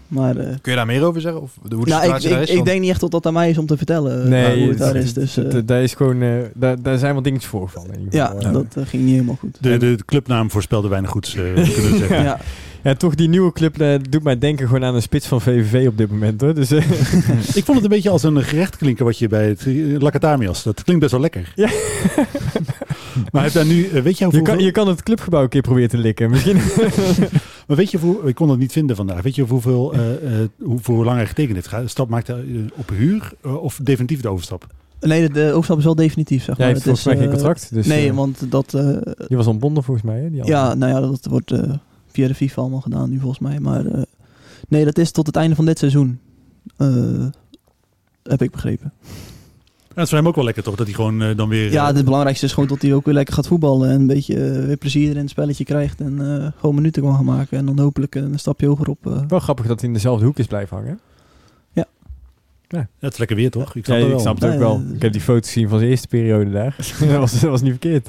[0.07, 1.41] Maar eh, Kun je daar meer over zeggen?
[1.41, 2.49] Of hoe de nou, ik, situatie daar ik, is?
[2.49, 4.69] ik Want- denk niet echt dat dat aan mij is om te vertellen Nee, hoe
[4.69, 5.13] het daar is.
[5.13, 7.93] Dus dat- eh, daar is gewoon, eh, daar, daar zijn wat dingetjes voorgevallen.
[7.93, 8.51] in ieder ja, geval.
[8.73, 9.57] dat ging niet helemaal goed.
[9.61, 12.23] De, de, de clubnaam voorspelde weinig goeds, eh, kunnen we zeggen.
[12.23, 12.39] Ja.
[12.87, 15.87] Ja, toch die nieuwe club eh, doet mij denken gewoon aan een spits van VVV
[15.87, 16.53] op dit moment, hoor.
[16.53, 16.89] Dus, eh,
[17.59, 20.63] Ik vond het een beetje als een gerecht klinken wat je bij het uh, Lakatamias.
[20.63, 21.51] Dat klinkt best wel lekker.
[21.55, 21.69] Ja.
[23.31, 24.41] maar hij heeft daar nu, eh, weet je je, hoeveel...
[24.55, 26.29] kan, je kan het clubgebouw een keer proberen te likken.
[26.29, 26.57] Misschien.
[27.67, 29.21] Maar weet je hoe, ik kon het niet vinden vandaag.
[29.21, 31.89] Weet je hoeveel, eh, eh, hoe, voor hoe lang hij getekend heeft?
[31.89, 34.67] Stap maakt hij eh, op huur eh, of definitief de overstap?
[34.99, 36.67] Nee, de, overstap is wel definitief, zeg maar.
[36.67, 37.73] Het volgens mij is, geen eh, contract.
[37.73, 38.73] Dus, nee, eh, want dat...
[38.73, 40.29] eh, die was ontbonden volgens mij, hè?
[40.29, 41.73] Die ja, nou ja, dat wordt eh,
[42.17, 43.59] via de FIFA allemaal gedaan nu volgens mij.
[43.59, 44.01] Maar eh,
[44.67, 46.19] nee, dat is tot het einde van dit seizoen.
[46.77, 47.25] Eh,
[48.23, 48.93] heb ik begrepen.
[49.01, 51.71] Ja, het is voor hem ook wel lekker toch, dat hij gewoon eh, dan weer...
[51.71, 53.89] Ja, het belangrijkste is gewoon dat hij ook weer lekker gaat voetballen.
[53.89, 56.01] En een beetje weer plezier in het spelletje krijgt.
[56.01, 57.57] En eh, gewoon minuten kan gaan maken.
[57.57, 59.07] En dan hopelijk een stapje hoger op.
[59.07, 59.21] eh.
[59.27, 60.99] Wel grappig dat hij in dezelfde hoek is blijven hangen.
[62.69, 63.75] ja, het is lekker weer toch?
[63.75, 64.19] Ik Ja, snap het ik wel.
[64.19, 64.81] snap het ook wel.
[64.95, 66.75] Ik heb die foto's gezien van zijn eerste periode daar.
[66.99, 68.07] dat, was, dat was niet verkeerd.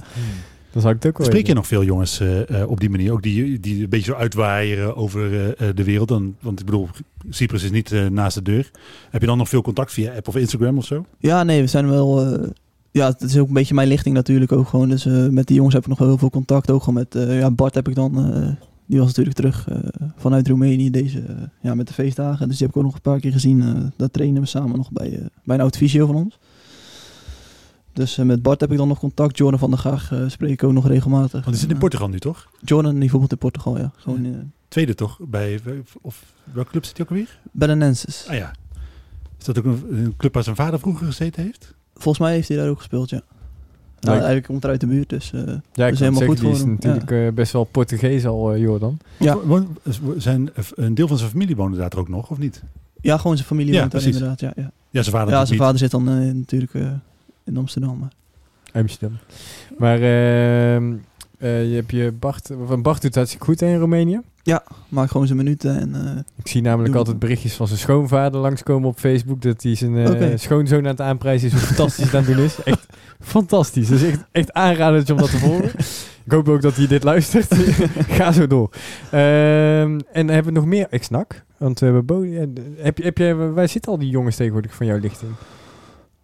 [0.78, 3.12] Dan zou ik ook wel Spreek je nog veel jongens eh, eh, op die manier?
[3.12, 6.08] Ook die, die een beetje zo uitwaaieren over eh, eh, de wereld?
[6.08, 6.88] Dan, want ik bedoel,
[7.28, 8.70] Cyprus is niet naast de deur.
[9.10, 11.04] Heb je dan nog veel contact via app of Instagram of zo?
[11.18, 12.26] Ja, nee, we zijn wel.
[12.26, 12.48] eh,
[12.90, 14.88] ja, het is ook een beetje mijn lichting natuurlijk ook gewoon.
[14.88, 16.70] Dus eh, met die jongens heb ik nog wel heel veel contact.
[16.70, 18.32] Ook gewoon met eh, ja, Bart heb ik dan.
[18.34, 18.48] eh,
[18.86, 19.76] die was natuurlijk terug eh,
[20.16, 21.22] vanuit Roemenië deze,
[21.60, 22.48] ja, met de feestdagen.
[22.48, 23.62] Dus die heb ik ook nog een paar keer gezien.
[23.62, 26.38] eh daar trainen we samen nog bij, eh, bij een oud fysio van ons.
[27.98, 29.38] Dus eh, met Bart heb ik dan nog contact.
[29.38, 31.32] Jordan van der Gaag eh, spreek ik ook nog regelmatig.
[31.32, 32.48] Want die zit in Portugal nu toch?
[32.64, 33.92] Jordan die voetbalt in Portugal, ja.
[33.96, 34.30] Gewoon eh
[34.68, 35.18] Tweede toch?
[35.28, 35.60] Bij,
[36.00, 36.22] of
[36.52, 37.38] welke club zit hij ook alweer?
[37.52, 38.26] Belenenses.
[38.28, 38.50] Ah ja.
[39.38, 41.74] Is dat ook een, een club waar zijn vader vroeger gezeten heeft?
[41.94, 43.20] Volgens mij heeft hij daar ook gespeeld, ja.
[44.00, 45.32] Nou, eigenlijk komt er uit de buurt, dus...
[45.32, 45.40] eh,
[45.72, 46.70] Ja, ik is helemaal zeggen, goed die voor is hem.
[46.70, 48.98] natuurlijk eh, best wel Portugees al, eh, Jordan.
[49.18, 49.36] Ja.
[50.16, 52.62] Zijn, een deel van zijn familie woonde daar ook nog, of niet?
[53.00, 54.40] Ja, gewoon zijn familie Ja, woont daar inderdaad.
[54.40, 54.70] Ja, ja.
[54.90, 56.90] Ja, zijn vader ja zijn vader zit dan eh, natuurlijk eh,
[57.48, 57.98] in Amsterdam.
[57.98, 58.12] Maar.
[58.82, 59.18] Amsterdam.
[59.78, 60.92] Maar ehm,
[61.38, 64.20] eh, je hebt je Bart, van Bart doet hartstikke goed hè, in Roemenië.
[64.88, 65.94] Maakt gewoon zijn minuten en...
[65.94, 69.42] eh, Ik zie namelijk altijd berichtjes van zijn schoonvader langskomen op Facebook.
[69.42, 71.52] Dat hij zijn eh, schoonzoon aan het aanprijzen is.
[71.54, 72.62] Hoe fantastisch het aan het doen is.
[72.62, 72.86] Echt
[73.20, 73.88] fantastisch.
[73.88, 75.70] Dus echt, echt aanraden om dat te volgen.
[76.24, 77.54] Ik hoop ook dat hij dit luistert.
[78.18, 78.70] Ga zo door.
[79.10, 81.44] Ehm, en hebben we nog meer ex-NAC?
[81.56, 82.46] Want we hebben ja,
[82.76, 85.30] heb, je- heb jij, waar zitten al die jongens tegenwoordig van jouw lichting?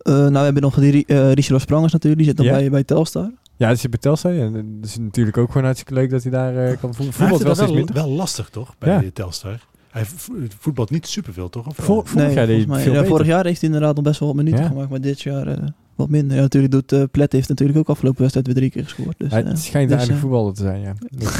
[0.05, 2.22] Eh, nou, we hebben nog die Ri- eh, Richard Sprangers natuurlijk.
[2.22, 2.52] Die zit dan Ja.
[2.61, 3.30] bij, bij Telstar.
[3.57, 4.32] Ja, dat is bij Telstar.
[4.32, 4.50] Ja.
[4.50, 7.12] Dat is natuurlijk ook gewoon hartstikke leuk dat hij daar eh, kan voetballen.
[7.12, 7.94] Voetbalt wel het steeds wel, minder.
[7.94, 9.02] wel lastig toch, bij Ja.
[9.12, 9.66] Telstar?
[9.90, 11.66] Hij vo- voetbalt niet superveel toch?
[11.66, 11.76] Of?
[11.76, 13.11] Vor- vorig jaar deed volgens hij mij- veel ja, beter.
[13.14, 14.66] vorig jaar heeft hij inderdaad nog best wel wat minuten Ja.
[14.68, 14.90] gemaakt.
[14.90, 15.57] Maar dit jaar eh,
[15.94, 16.36] wat minder.
[16.36, 19.14] Ja, natuurlijk doet uh, Plet heeft natuurlijk ook afgelopen wedstrijd weer drie keer gescoord.
[19.18, 20.92] Dus, Hij eh, schijnt dus, aardig eh, voetballer te zijn, ja.
[21.18, 21.32] Dat,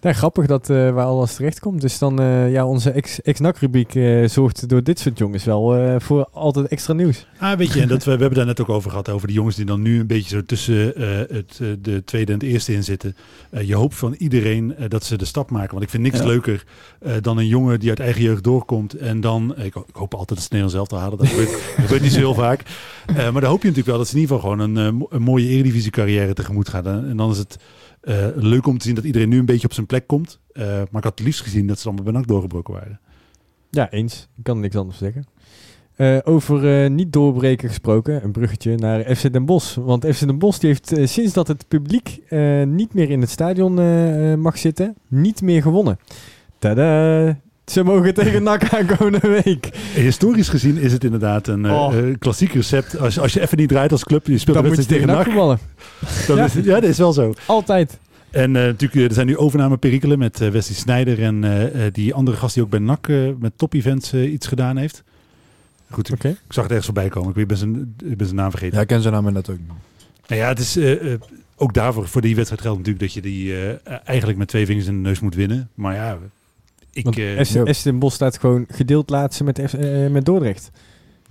[0.00, 0.12] ja.
[0.12, 1.80] Grappig dat eh, waar alles terecht komt.
[1.80, 5.94] Dus dan, eh, ja, onze ex- ex-NAC-rubriek eh, zorgt door dit soort jongens wel eh,
[5.98, 7.26] voor altijd extra nieuws.
[7.38, 9.36] Ah, weet je, en dat, we, we hebben daar net ook over gehad, over die
[9.36, 12.72] jongens die dan nu een beetje zo tussen eh, het, de tweede en het eerste
[12.72, 13.16] in zitten.
[13.50, 15.70] Eh, je hoopt van iedereen eh, dat ze de stap maken.
[15.70, 16.24] Want ik vind niks Ja.
[16.26, 16.64] leuker
[17.00, 18.94] eh, dan een jongen die uit eigen jeugd doorkomt.
[18.94, 21.18] En dan, ik, ik hoop altijd dat ze Nederland zelf te halen.
[21.18, 22.62] Dat gebeurt, dat gebeurt niet zo heel vaak.
[23.06, 25.06] Eh, maar dan hoop je natuurlijk wel dat ze in ieder geval gewoon een, eh,
[25.10, 26.86] een mooie eredivisie carrière tegemoet gaan.
[26.86, 27.56] En dan is het
[28.06, 30.40] eh, leuk om te zien dat iedereen nu een beetje op zijn plek komt.
[30.52, 33.00] Eh, maar ik had het liefst gezien dat ze allemaal bij NAC doorgebroken waren.
[33.70, 34.28] Ja, eens.
[34.36, 35.24] Ik kan niks anders zeggen.
[35.96, 39.74] Eh, over niet doorbreken gesproken, een bruggetje naar FC Den Bosch.
[39.74, 42.22] Want FC Den Bosch die heeft sinds dat het publiek
[42.66, 43.74] niet meer in het stadion
[44.40, 45.98] mag zitten, niet meer gewonnen.
[46.58, 47.44] Tada!
[47.72, 49.68] Ze mogen tegen NAC aankomende week.
[49.94, 51.98] Historisch gezien is het inderdaad een eh, Oh.
[51.98, 52.98] eh, klassiek recept.
[52.98, 55.06] Als, als je even niet draait als club, je speelt Dan een moet je tegen
[55.06, 55.34] tegen NAC NAC.
[55.34, 55.58] voetballen.
[56.26, 56.44] Dan Ja.
[56.44, 57.34] is ja, dat is wel zo.
[57.46, 57.98] Altijd.
[58.30, 61.44] En eh, natuurlijk, er zijn nu overnameperikelen met eh, Wesley Snijder en
[61.92, 63.08] die andere gast die ook bij NAC
[63.38, 65.02] met top-events iets gedaan heeft.
[65.90, 66.28] Goed, ik, Oké.
[66.28, 67.34] ik zag het ergens voorbij komen.
[67.36, 68.74] Ik ben zijn, ik ben zijn naam vergeten.
[68.76, 69.58] Ja, ik ken zijn naam net ook.
[69.58, 69.68] niet.
[70.28, 70.78] Nou ja, het is
[71.56, 74.86] ook daarvoor, voor die wedstrijd geldt natuurlijk dat je die eh, eigenlijk met twee vingers
[74.86, 75.68] in de neus moet winnen.
[75.74, 76.18] Maar ja,
[76.96, 77.16] ik...
[77.16, 80.70] Eh, FC Den Bosch staat gewoon gedeeld laatste met, F- eh, met Dordrecht.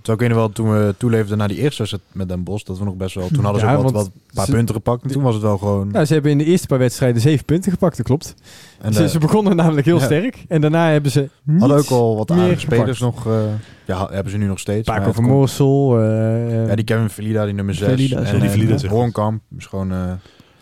[0.02, 2.78] Zo ik weet wel, toen we toeleefden naar die eerste wedstrijd met Den Bosch, dat
[2.78, 3.28] we nog best wel...
[3.28, 5.02] Toen hadden ze Ja, ook wat, wat paar ze- punten gepakt.
[5.02, 5.88] En toen was het wel gewoon...
[5.90, 8.34] Nou, ze hebben in de eerste paar wedstrijden zeven punten gepakt, dat klopt.
[8.80, 10.04] en ze, ze begonnen namelijk heel ja.
[10.04, 10.44] sterk.
[10.48, 12.72] En daarna hebben ze hadden ook al wat aardige gepakt.
[12.76, 13.26] spelers nog.
[13.26, 13.40] eh,
[13.86, 14.88] ja, hebben ze nu nog steeds.
[14.88, 16.00] Paco van Moorsel.
[16.00, 17.88] eh, Ja, die Kevin Velida, die nummer 6.
[17.88, 18.90] Velida, en die Velida, uh.
[18.90, 19.92] Hoornkamp is gewoon...
[19.92, 19.98] eh,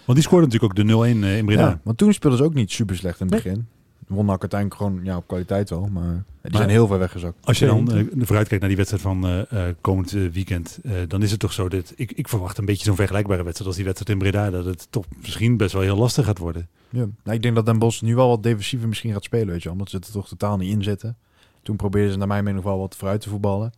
[0.04, 1.60] want die scoorde natuurlijk ook de 0-1 eh, in Breda.
[1.68, 3.52] ja, want toen speelden ze ook niet super slecht in het Nee.
[3.52, 3.66] begin.
[4.06, 7.46] Won NAC uiteindelijk gewoon ja, op kwaliteit wel, maar die Maar- zijn heel ver weggezakt.
[7.46, 8.12] Als je dan Zeker.
[8.12, 11.52] eh, vooruitkijkt naar die wedstrijd van eh, eh, komend weekend, eh, dan is het toch
[11.52, 14.50] zo dat ik, ik verwacht een beetje zo'n vergelijkbare wedstrijd als die wedstrijd in Breda.
[14.50, 16.68] Dat het toch misschien best wel heel lastig gaat worden.
[16.88, 17.06] Ja.
[17.22, 19.70] Nou, ik denk dat Den Bosch nu wel wat defensiever misschien gaat spelen, weet je,
[19.70, 21.16] omdat ze er toch totaal niet in zitten.
[21.62, 23.72] Toen probeerden ze naar mijn mening nog wel wat vooruit te voetballen.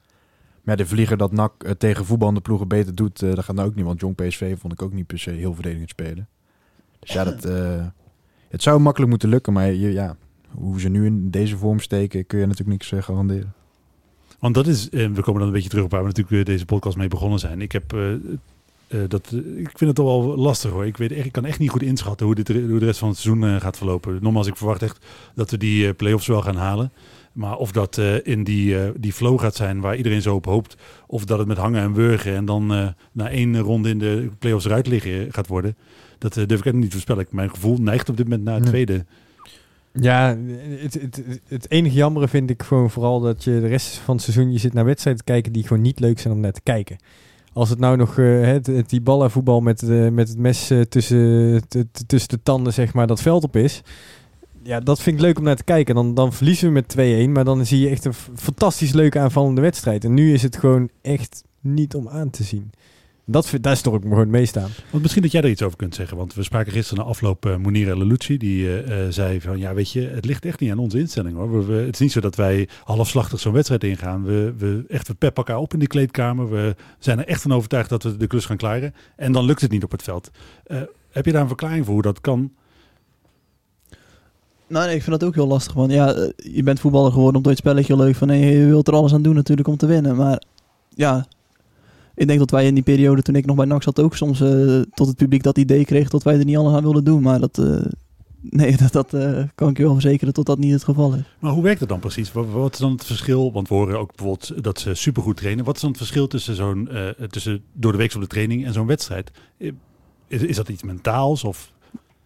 [0.62, 3.74] Maar ja, de vlieger dat NAC tegen voetballende ploegen beter doet, dat gaat nou ook
[3.74, 3.84] niet.
[3.84, 6.28] Want Jong PSV vond ik ook niet per se heel verdedigend spelen.
[6.98, 7.84] Dus ja, dat, eh,
[8.56, 10.16] het zou makkelijk moeten lukken, maar je, ja,
[10.50, 13.54] hoe ze nu in deze vorm steken, kun je natuurlijk niks eh, garanderen.
[14.38, 16.44] Want dat is, eh, we komen dan een beetje terug op waar we natuurlijk eh,
[16.44, 17.60] deze podcast mee begonnen zijn.
[17.60, 17.94] Ik heb
[19.08, 20.86] dat, ik vind het toch wel lastig hoor.
[20.86, 23.18] Ik, weet ik kan echt niet goed inschatten hoe, dit, hoe de rest van het
[23.18, 24.18] seizoen gaat verlopen.
[24.20, 26.92] Nogmaals, ik verwacht echt dat we die eh, play-offs wel gaan halen.
[27.32, 30.76] Maar of dat in die, die flow gaat zijn waar iedereen zo op hoopt.
[31.06, 34.64] Of dat het met hangen en wurgen en dan na één ronde in de play-offs
[34.64, 35.76] eruit liggen gaat worden.
[36.18, 37.26] Dat eh, durf ik niet te voorspellen.
[37.30, 38.72] Mijn gevoel neigt op dit moment naar het Nee.
[38.72, 39.04] tweede.
[39.92, 40.36] Ja,
[40.82, 44.24] het, het, het, enige jammere vind ik gewoon vooral dat je de rest van het
[44.24, 46.60] seizoen je zit naar wedstrijden te kijken die gewoon niet leuk zijn om naar te
[46.62, 46.96] kijken.
[47.52, 51.62] Als het nou nog eh, het, het, die ballenvoetbal met, eh, met het mes tussen,
[52.06, 53.82] tussen de tanden, zeg maar, dat veld op is.
[54.62, 55.94] Ja, dat vind ik leuk om naar te kijken.
[55.94, 59.60] Dan, dan verliezen we met 2-1, maar dan zie je echt een fantastisch leuke aanvallende
[59.60, 60.04] wedstrijd.
[60.04, 62.70] En nu is het gewoon echt niet om aan te zien.
[63.28, 64.70] Dat, vind- daar stor ik me gewoon het meest aan.
[64.90, 66.16] Want misschien dat jij er iets over kunt zeggen.
[66.16, 68.36] Want we spraken gisteren na afloop uh, Munir El Lucci.
[68.36, 71.36] Die uh, uh, zei van, ja weet je, het ligt echt niet aan onze instelling
[71.36, 71.58] hoor.
[71.58, 74.24] We, we, het is niet zo dat wij halfslachtig zo'n wedstrijd ingaan.
[74.24, 76.50] We, we, echt, we peppen elkaar op in die kleedkamer.
[76.50, 78.94] We zijn er echt van overtuigd dat we de klus gaan klaren.
[79.16, 80.30] En dan lukt het niet op het veld.
[80.66, 82.52] Uh, heb je daar een verklaring voor hoe dat kan?
[84.68, 85.72] Nou, nee, ik vind dat ook heel lastig.
[85.72, 88.28] Want ja, eh, je bent voetballer geworden omdat je het spelletje leuk van.
[88.28, 90.16] Nee, je wilt er alles aan doen natuurlijk om te winnen.
[90.16, 90.42] Maar
[90.88, 91.26] ja,
[92.16, 94.40] ik denk dat wij in die periode toen ik nog bij NAC zat ook soms
[94.40, 97.22] uh, tot het publiek dat idee kreeg dat wij er niet alles aan wilden doen.
[97.22, 97.84] Maar dat, uh,
[98.60, 101.22] nee, dat, dat uh, kan ik je wel verzekeren dat dat niet het geval is.
[101.38, 102.32] Maar hoe werkt het dan precies?
[102.32, 103.52] Wat, wat is dan het verschil?
[103.52, 105.64] Want we horen ook bijvoorbeeld dat ze supergoed trainen.
[105.64, 106.88] Wat is dan het verschil tussen, zo'n,
[107.30, 109.30] tussen door de week op de training en zo'n wedstrijd?
[110.28, 111.72] Is, is dat iets mentaals of...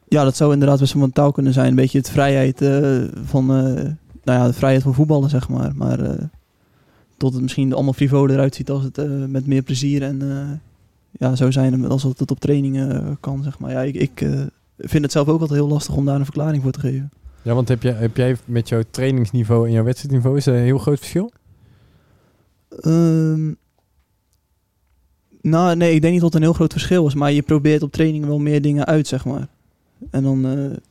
[0.09, 1.69] Ja, dat zou inderdaad best wel mentaal kunnen zijn.
[1.69, 2.59] Een beetje het vrijheid
[3.25, 5.73] van, nou ja, de vrijheid van voetballen, zeg maar.
[5.75, 6.31] Maar
[7.21, 10.51] tot het misschien allemaal frivoler eruit ziet als het uh, met meer plezier en uh,
[11.11, 13.71] ja, zo zijn als dat het op trainingen uh, kan, zeg maar.
[13.71, 14.19] Ja, ik, ik
[14.77, 17.11] vind het zelf ook altijd heel lastig om daar een verklaring voor te geven.
[17.43, 20.63] Ja, want heb jij, heb jij met jouw trainingsniveau en jouw wedstrijdniveau, is er een
[20.63, 21.33] heel groot verschil?
[22.85, 23.57] Um,
[25.41, 27.83] nou, nee, ik denk niet dat het een heel groot verschil is, maar je probeert
[27.83, 29.49] op trainingen wel meer dingen uit, zeg maar.
[30.11, 30.41] En dan...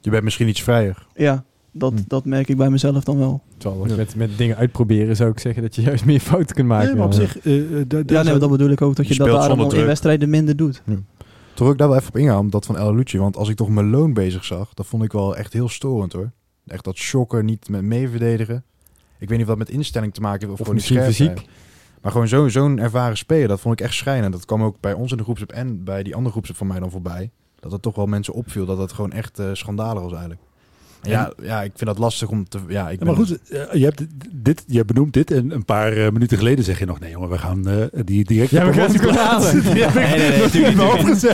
[0.01, 1.07] je bent misschien iets vrijer.
[1.15, 1.99] Ja, dat, hm.
[2.07, 3.41] dat merk ik bij mezelf dan wel.
[3.57, 6.87] Terwijl met, met dingen uitproberen zou ik zeggen dat je juist meer fouten kunt maken.
[6.87, 7.45] Nee, maar op zich...
[7.45, 10.55] Uh, ja, nee, dat bedoel ik ook, dat je, je dat daarom in wedstrijden minder
[10.55, 10.81] doet.
[10.85, 10.95] Ja.
[11.53, 13.19] Toch ook daar wel even op ingaan, dat van El Lucci.
[13.19, 16.13] Want als ik toch mijn loon bezig zag, dat vond ik wel echt heel storend
[16.13, 16.31] hoor.
[16.67, 18.63] Echt dat shocker, niet met meeverdedigen.
[19.19, 21.37] Ik weet niet of dat met instelling te maken heeft of, of gewoon misschien fysiek.
[21.37, 21.49] Zijn.
[22.01, 24.33] Maar gewoon zo'n ervaren speler, dat vond ik echt schrijnend.
[24.33, 26.79] Dat kwam ook bij ons in de groepsapp en bij die andere groepsapp van mij
[26.79, 27.31] dan voorbij.
[27.59, 30.41] Dat het toch wel mensen opviel dat het gewoon echt uh, schandalig was eigenlijk.
[31.01, 32.59] Ja, ja, ik vind dat lastig om te.
[32.67, 35.97] Ja, ik ja, maar goed, uh, je hebt dit, je benoemt dit en een paar
[35.97, 38.51] uh, minuten geleden zeg je nog: nee, jongen, we gaan uh, die direct.
[38.51, 39.55] Ja, we gaan het halen.
[39.63, 41.33] nee, nee, nee.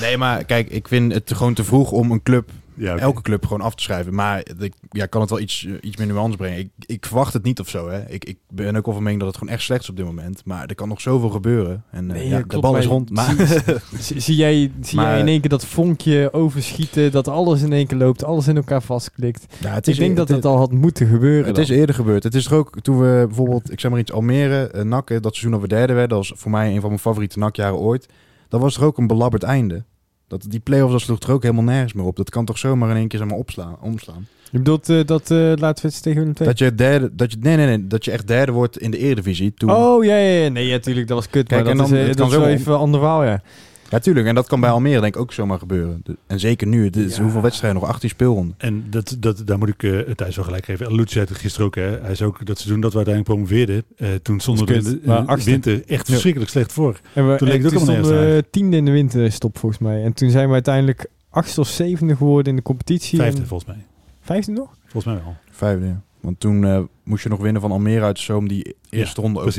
[0.00, 2.50] Nee, maar kijk, ik vind het gewoon te vroeg om een club.
[2.74, 3.04] Ja, okay.
[3.04, 4.14] Elke club gewoon af te schrijven.
[4.14, 6.58] Maar ik ja, kan het wel iets, iets meer nuance brengen.
[6.58, 7.88] Ik, ik verwacht het niet of zo.
[7.88, 8.08] Hè.
[8.08, 10.04] Ik, ik ben ook wel van mening dat het gewoon echt slecht is op dit
[10.04, 10.44] moment.
[10.44, 11.84] Maar er kan nog zoveel gebeuren.
[11.90, 13.10] En nee, ja, de bal is rond.
[13.10, 13.34] Maar
[13.98, 17.12] zie, zie jij, zie maar, jij in één keer dat vonkje overschieten?
[17.12, 19.46] Dat alles in één keer loopt, alles in elkaar vastklikt.
[19.60, 21.46] Ja, het is, ik denk dat het, het al had moeten gebeuren.
[21.46, 21.64] Het dan.
[21.64, 22.22] is eerder gebeurd.
[22.22, 25.22] Het is er ook toen we bijvoorbeeld, ik zeg maar iets, Almere, uh, NAC, dat
[25.22, 26.18] seizoen dat we derde werden.
[26.18, 28.08] Dat was voor mij een van mijn favoriete NAC-jaren ooit.
[28.48, 29.84] Dat was er ook een belabberd einde.
[30.28, 32.16] Dat, die play-offs dat sloeg er ook helemaal nergens meer op.
[32.16, 34.26] Dat kan toch zomaar in één keer zomaar opslaan, omslaan.
[34.50, 37.38] Je bedoelt uh, dat uh, laten we het tegen Willem Dat je derde, dat je
[37.40, 39.54] nee nee nee, dat je echt derde wordt in de Eredivisie.
[39.54, 39.70] Toen...
[39.70, 40.48] Oh ja ja, ja.
[40.48, 41.48] nee natuurlijk dat was kut.
[41.48, 43.42] Kijk, maar dat dan, is, uh, dat is wel even ander verhaal ja.
[43.88, 44.26] Ja, tuurlijk.
[44.26, 46.02] En dat kan bij Almere denk ik ook zomaar gebeuren.
[46.26, 46.84] En zeker nu.
[46.84, 47.22] Het is ja.
[47.22, 47.88] hoeveel wedstrijden nog?
[47.88, 48.54] 18 speelronden.
[48.58, 50.94] En dat, dat, daar moet ik uh, Thijs wel gelijk geven.
[50.94, 51.74] Lutz zei het gisteren ook.
[51.74, 52.00] Hè.
[52.00, 53.84] Hij is ook dat seizoen dat we uiteindelijk promoveerden.
[53.96, 57.00] Uh, toen stonden we in de, in de winter echt verschrikkelijk slecht voor.
[57.12, 60.04] En we, toen leek het ook stonden we tiende in de winterstop volgens mij.
[60.04, 63.18] En toen zijn we uiteindelijk achtste of zevende geworden in de competitie.
[63.18, 63.46] Vijfde en...
[63.46, 63.84] volgens mij.
[64.20, 64.76] Vijfde nog?
[64.86, 65.36] Volgens mij wel.
[65.50, 66.02] Vijfde, ja.
[66.20, 69.26] Want toen uh, moest je nog winnen van Almere uit zo om die eerste ja,
[69.26, 69.52] ronde over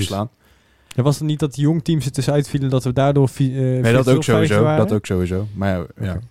[0.96, 3.30] Ja, was het niet dat jong teams er tussenuit vielen dat we daardoor...
[3.38, 4.64] Uh, nee, dat ook sowieso.
[4.64, 5.48] Dat ook sowieso.
[5.54, 6.10] Maar ja, ja.
[6.10, 6.22] Okay.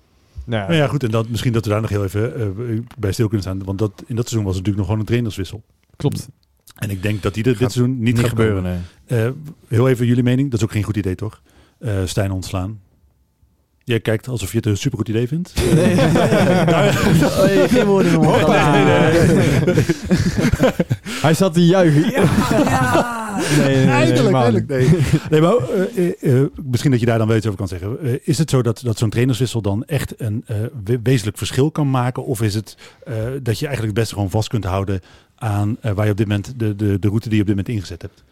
[0.45, 1.03] Nou, ja, goed.
[1.03, 3.65] En dat, misschien dat we daar nog heel even uh, bij stil kunnen staan.
[3.65, 5.63] Want dat, in dat seizoen was het natuurlijk nog gewoon een trainerswissel.
[5.97, 6.29] Klopt.
[6.75, 8.63] En ik denk dat die dit, dit seizoen niet, niet gaat gebeuren.
[8.63, 9.27] Nee.
[9.27, 9.31] Uh,
[9.69, 10.51] heel even jullie mening.
[10.51, 11.43] Dat is ook geen goed idee, toch?
[11.79, 12.81] Uh, Stijn ontslaan.
[13.85, 15.53] Jij kijkt alsof je het een supergoed idee vindt.
[15.75, 19.85] Nee, oh, geen woorden in nee, nee, nee,
[21.21, 22.11] Hij zat te juichen.
[22.11, 22.23] Ja,
[22.65, 23.39] ja.
[23.59, 24.69] Nee, nee, eindelijk, eindelijk.
[24.69, 24.89] Nee.
[25.31, 25.55] nee, maar
[25.97, 28.21] uh, uh, uh, misschien dat je daar dan wel iets over kan zeggen.
[28.27, 30.45] is het zo dat, dat zo'n trainerswissel dan echt een
[31.03, 32.25] wezenlijk verschil kan maken?
[32.25, 32.77] Of is het
[33.43, 35.01] dat je eigenlijk het beste gewoon vast kunt houden
[35.35, 37.69] aan waar je op dit moment de, de, de route die je op dit moment
[37.69, 38.25] ingezet hebt?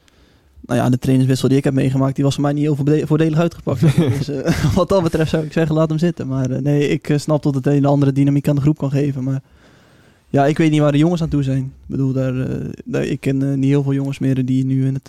[0.66, 3.38] Nou ja, de trainerswissel die ik heb meegemaakt, die was voor mij niet heel voordelig
[3.38, 3.80] uitgepakt.
[3.96, 6.26] dus uh, wat dat betreft zou ik zeggen, laat hem zitten.
[6.26, 8.90] Maar uh, nee, ik uh, snap dat het een andere dynamiek aan de groep kan
[8.90, 9.24] geven.
[9.24, 9.40] Maar
[10.28, 11.62] ja, ik weet niet waar de jongens aan toe zijn.
[11.62, 12.34] Ik bedoel, daar,
[12.84, 15.08] daar ik ken niet heel veel jongens meer die nu in het,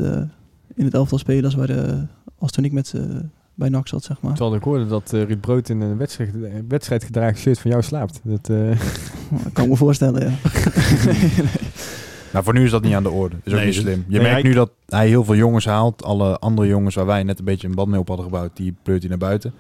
[0.76, 3.22] in het elftal spelen als, waar, als toen ik met ze
[3.56, 4.34] bij NAC zat, zeg maar.
[4.34, 6.32] Terwijl ik hoorde dat Ruud Brood in een wedstrijd,
[6.68, 8.22] wedstrijd gedragen shirt van jou slaapt.
[8.34, 8.52] Dat,
[9.54, 10.30] kan ik me voorstellen, ja.
[11.06, 11.73] nee, nee.
[12.34, 13.36] Nou, voor nu is dat niet aan de orde.
[13.44, 14.06] Is ook Nee, niet dus- slim.
[14.08, 16.04] Je nee, merkt hij- nu dat hij heel veel jongens haalt.
[16.04, 18.76] Alle andere jongens waar wij net een beetje een band mee op hadden gebouwd, die
[18.84, 19.54] pleurt hij naar buiten.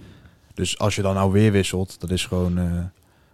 [0.53, 2.57] Dus als je dan nou weer wisselt, dat is gewoon...
[2.57, 2.63] eh,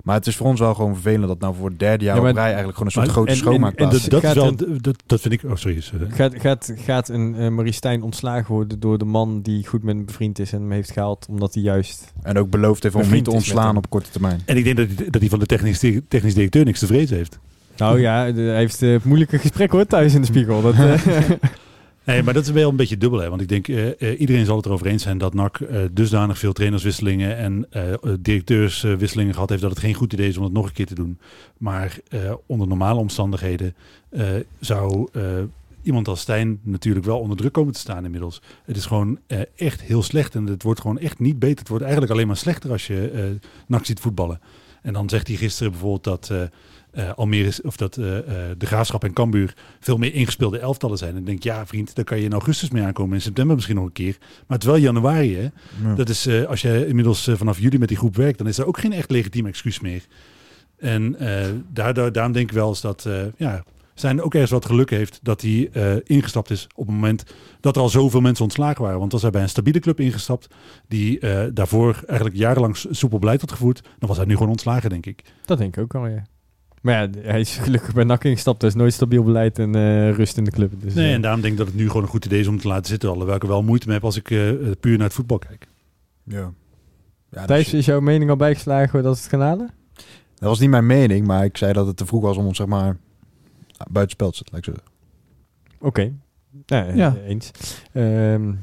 [0.03, 2.21] Maar het is voor ons wel gewoon vervelend dat nou voor het derde jaar Ja,
[2.21, 4.07] maar- op rij eigenlijk gewoon een soort Maar- grote en- en- En schoonmaakplaats dat, is.
[4.09, 5.43] dat, is Gaat wel, een- dat, dat vind ik...
[5.43, 5.81] Oh, sorry.
[5.81, 6.09] sorry.
[6.09, 9.95] Gaat, gaat, gaat een uh, Marie Stijn ontslagen worden door de man die goed met
[9.95, 12.13] hem bevriend is en hem heeft gehaald, omdat hij juist...
[12.21, 14.41] En ook beloofd heeft om niet te ontslaan op korte termijn.
[14.45, 17.17] En ik denk dat hij, dat hij van de technisch, technisch directeur niks te vrezen
[17.17, 17.39] heeft.
[17.79, 20.61] Nou ja, hij heeft uh, moeilijke gesprekken hoor, thuis in de spiegel.
[20.61, 20.93] Dat, uh,
[22.09, 23.19] Nee, maar dat is wel een beetje dubbel.
[23.19, 23.29] Hè?
[23.29, 26.37] Want ik denk, eh, eh, iedereen zal het erover eens zijn dat NAC eh, dusdanig
[26.37, 27.83] veel trainerswisselingen en eh,
[28.19, 30.95] directeurswisselingen gehad heeft dat het geen goed idee is om het nog een keer te
[30.95, 31.19] doen.
[31.57, 33.75] Maar eh, onder normale omstandigheden
[34.09, 34.25] eh,
[34.59, 35.23] zou eh,
[35.81, 38.41] iemand als Stijn natuurlijk wel onder druk komen te staan inmiddels.
[38.65, 41.59] Het is gewoon eh, echt heel slecht en het wordt gewoon echt niet beter.
[41.59, 44.39] Het wordt eigenlijk alleen maar slechter als je eh NAC ziet voetballen.
[44.81, 46.31] En dan zegt hij gisteren bijvoorbeeld dat...
[46.91, 48.21] eh, uh, Almere is, of dat uh, uh,
[48.57, 51.11] de Graafschap en Cambuur veel meer ingespeelde elftallen zijn.
[51.11, 53.15] En ik denk, ja vriend, daar kan je in augustus mee aankomen.
[53.15, 54.15] In september misschien nog een keer.
[54.19, 55.47] Maar het is wel januari, hè.
[55.87, 55.95] Ja.
[55.95, 58.79] Dat is, als je inmiddels vanaf juli met die groep werkt, dan is er ook
[58.79, 60.05] geen echt legitiem excuus meer.
[60.77, 61.17] En
[61.73, 63.63] daardoor, daarom denk ik wel eens dat, ja,
[63.93, 65.69] zijn ook ergens wat geluk heeft dat hij
[66.03, 67.23] ingestapt is op het moment
[67.59, 68.99] dat er al zoveel mensen ontslagen waren.
[68.99, 70.47] Want was hij bij een stabiele club ingestapt,
[70.87, 71.19] die
[71.53, 75.23] daarvoor eigenlijk jarenlang soepel beleid had gevoerd, dan was hij nu gewoon ontslagen, denk ik.
[75.45, 76.23] Dat denk ik ook al, ja.
[76.81, 78.61] Maar ja, hij is gelukkig bij NAC ingestapt.
[78.61, 80.73] Er is nooit stabiel beleid en uh, rust in de club.
[80.81, 82.47] Dus, nee, uh, en daarom denk ik dat het nu gewoon een goed idee is
[82.47, 83.09] om te laten zitten.
[83.09, 85.67] Alhoewel ik er wel moeite mee heb als ik uh, puur naar het voetbal kijk.
[86.23, 86.51] Ja.
[87.29, 87.73] ja Thijs, dus...
[87.73, 89.69] is jouw mening al bijgeslagen dat het gaan halen?
[90.35, 92.57] Dat was niet mijn mening, maar ik zei dat het te vroeg was om ons
[92.57, 92.97] zeg maar
[93.89, 94.55] buitenspel te zetten.
[94.55, 94.81] Like
[95.79, 96.13] Oké, okay.
[96.65, 97.51] ja, ja, eens.
[97.93, 98.59] Um,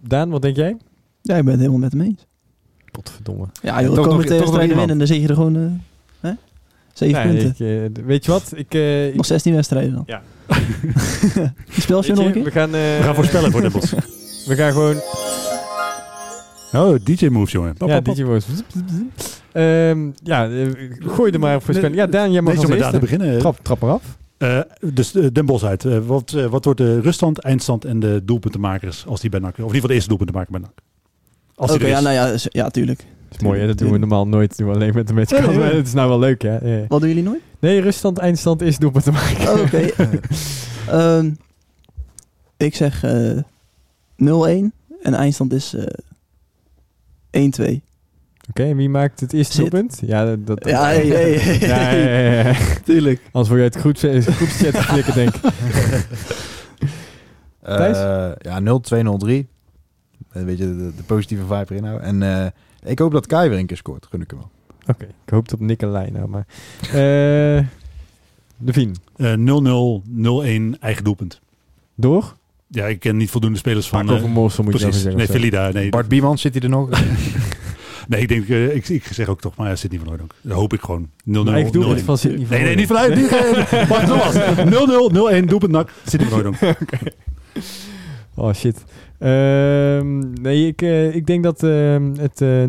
[0.00, 0.76] Daan, wat denk jij?
[1.22, 2.26] Ja, ik ben het helemaal met hem eens.
[2.90, 3.46] Potverdomme.
[3.62, 5.56] Ja, joh, komende twee wedstrijden winnen en dan zeg je er gewoon...
[5.56, 5.70] Uh?
[6.98, 7.66] Zeven nee, punten.
[7.66, 8.52] Ik, uh, weet je wat?
[8.54, 9.14] Ik, uh, ik...
[9.14, 10.02] Nog 16 wedstrijden dan.
[10.06, 10.22] Ja.
[11.70, 12.44] Spel je nog een keer?
[12.44, 13.90] We gaan, uh, we gaan voorspellen voor de bos.
[14.48, 14.96] we gaan gewoon...
[16.72, 17.74] Oh, DJ moves, jongen.
[17.74, 18.46] Pop, ja, pop, DJ moves.
[19.52, 20.50] um, ja,
[20.98, 21.96] gooi er maar op voorspellen.
[21.96, 22.98] Ja, Daan, jij mag nee, als eerste.
[22.98, 23.38] beginnen.
[23.38, 24.18] Trap, trap maar af.
[24.38, 24.60] Uh,
[24.92, 25.84] dus uh, Den Bos uit.
[25.84, 29.50] Uh, wat, wat wordt de ruststand, eindstand en de doelpuntenmakers als die bij NAC...
[29.50, 30.72] Of in ieder geval de eerste doelpuntenmaker bij NAC?
[31.56, 33.04] Oké, okay, ja, nou ja, ja, tuurlijk.
[33.28, 33.66] Dat is mooi, hè?
[33.66, 34.48] dat doen we normaal nooit.
[34.48, 35.44] Dat doen we alleen met de matchkant.
[35.44, 35.74] Ja, ja.
[35.74, 36.58] Het is nou wel leuk, ja.
[36.62, 36.84] ja.
[36.88, 37.40] Wat doen jullie nooit?
[37.58, 39.52] Nee, ruststand, eindstand is doelpunt te maken.
[39.52, 39.90] Oh, Oké.
[39.96, 40.20] Okay.
[41.18, 41.36] um,
[42.66, 43.44] ik zeg uh, 0-1
[45.02, 45.86] en eindstand is uh, 1-2.
[47.30, 47.80] Oké,
[48.48, 49.70] okay, en wie maakt het eerste Zit.
[49.70, 49.98] doelpunt?
[50.06, 51.58] Ja, dat, dat, ja, hey, hey, hey.
[51.58, 52.54] ja, ja, ja, ja.
[52.84, 53.20] tuurlijk.
[53.32, 54.00] Anders word je uit groeps,
[54.34, 55.42] groepschat geflikkerd, denk ik.
[57.68, 59.46] Uh, ja, 0-2-0-3.
[60.32, 62.06] Weet je, de, de, positieve vibe erin houden.
[62.06, 62.46] En uh,
[62.88, 64.06] ik hoop dat Kai weer een keer scoort.
[64.10, 64.50] Gun ik hem wel.
[64.80, 66.46] Oké, okay, ik hoop het op Nicolai nou, maar...
[66.86, 66.92] Uh,
[68.56, 68.96] de Vien.
[69.16, 70.02] Uh,
[70.72, 71.40] 0-0, 0-1, eigen doelpunt.
[71.94, 72.36] Door?
[72.66, 74.04] Ja, ik ken niet voldoende spelers van...
[74.04, 74.94] Marco van Morsel moet precies.
[74.94, 75.16] je zeggen.
[75.16, 75.70] Nee, Felida.
[75.70, 75.88] Nee.
[75.88, 76.88] Bart Biemans zit hij er nog?
[78.08, 78.48] nee, ik denk...
[78.48, 80.34] Uh, ik, ik zeg ook toch maar ja, Sidney van Hooydonk.
[80.40, 81.08] Dat hoop ik gewoon.
[81.08, 81.48] 0-0, 0-1.
[81.48, 83.30] Eigen doelpunt van Sidney van Nee, nee, niet vanuit.
[83.88, 84.34] Wacht, nogmaals.
[85.40, 85.90] 0-0, 0-1, doelpunt nak.
[86.06, 86.56] Sidney van Hooydonk.
[86.56, 87.12] okay.
[88.38, 88.84] Oh, shit.
[89.18, 92.64] Um, nee, ik, uh, ik denk dat uh, het uh,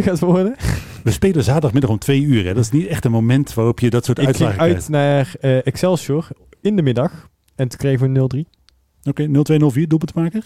[0.00, 0.56] 0-2-0-4 gaat worden.
[1.04, 2.44] We spelen zaterdagmiddag om twee uur.
[2.44, 2.54] Hè?
[2.54, 5.34] Dat is niet echt een moment waarop je dat soort ik uitslagen Ik uit naar
[5.40, 6.28] uh, Excelsior
[6.60, 7.28] in de middag.
[7.54, 8.48] En toen kregen we 0-3.
[9.04, 10.42] Oké, okay, 0-2-0-4, doelpunt maken?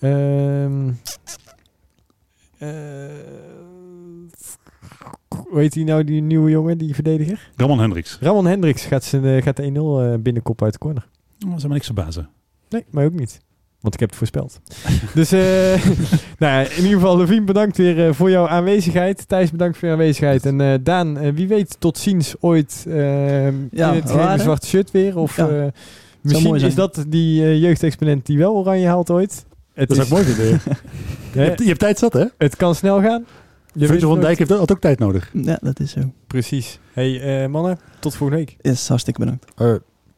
[0.00, 0.98] Um,
[5.28, 7.50] hoe heet die nou, die nieuwe jongen, die verdediger?
[7.56, 8.18] Ramon Hendricks.
[8.20, 11.06] Ramon Hendricks gaat, zijn, gaat de 1-0 binnenkop uit de corner.
[11.44, 12.28] Oh, dat zou me niks verbazen.
[12.72, 13.40] Nee, mij ook niet.
[13.82, 14.60] Want ik heb het voorspeld.
[15.14, 15.40] dus uh,
[16.38, 19.28] nou ja, in ieder geval, Levine, bedankt weer uh, voor jouw aanwezigheid.
[19.28, 20.46] Thijs, bedankt voor je aanwezigheid.
[20.46, 25.16] En uh, Daan, wie weet tot ziens ooit ja, in het hele zwarte shirt weer.
[25.16, 25.70] Of ja.
[26.20, 29.44] misschien is dat die jeugdexponent die wel oranje haalt ooit.
[29.74, 30.60] Het dat is ook mooi vinden.
[31.32, 32.24] je, hebt, je hebt tijd zat, hè?
[32.38, 33.26] Het kan snel gaan.
[33.74, 35.30] Virgil van Dijk heeft had ook tijd nodig.
[35.32, 36.00] Ja, dat is zo.
[36.26, 36.78] Precies.
[36.92, 38.56] Hey mannen, tot volgende week.
[38.60, 39.44] Yes, hartstikke bedankt.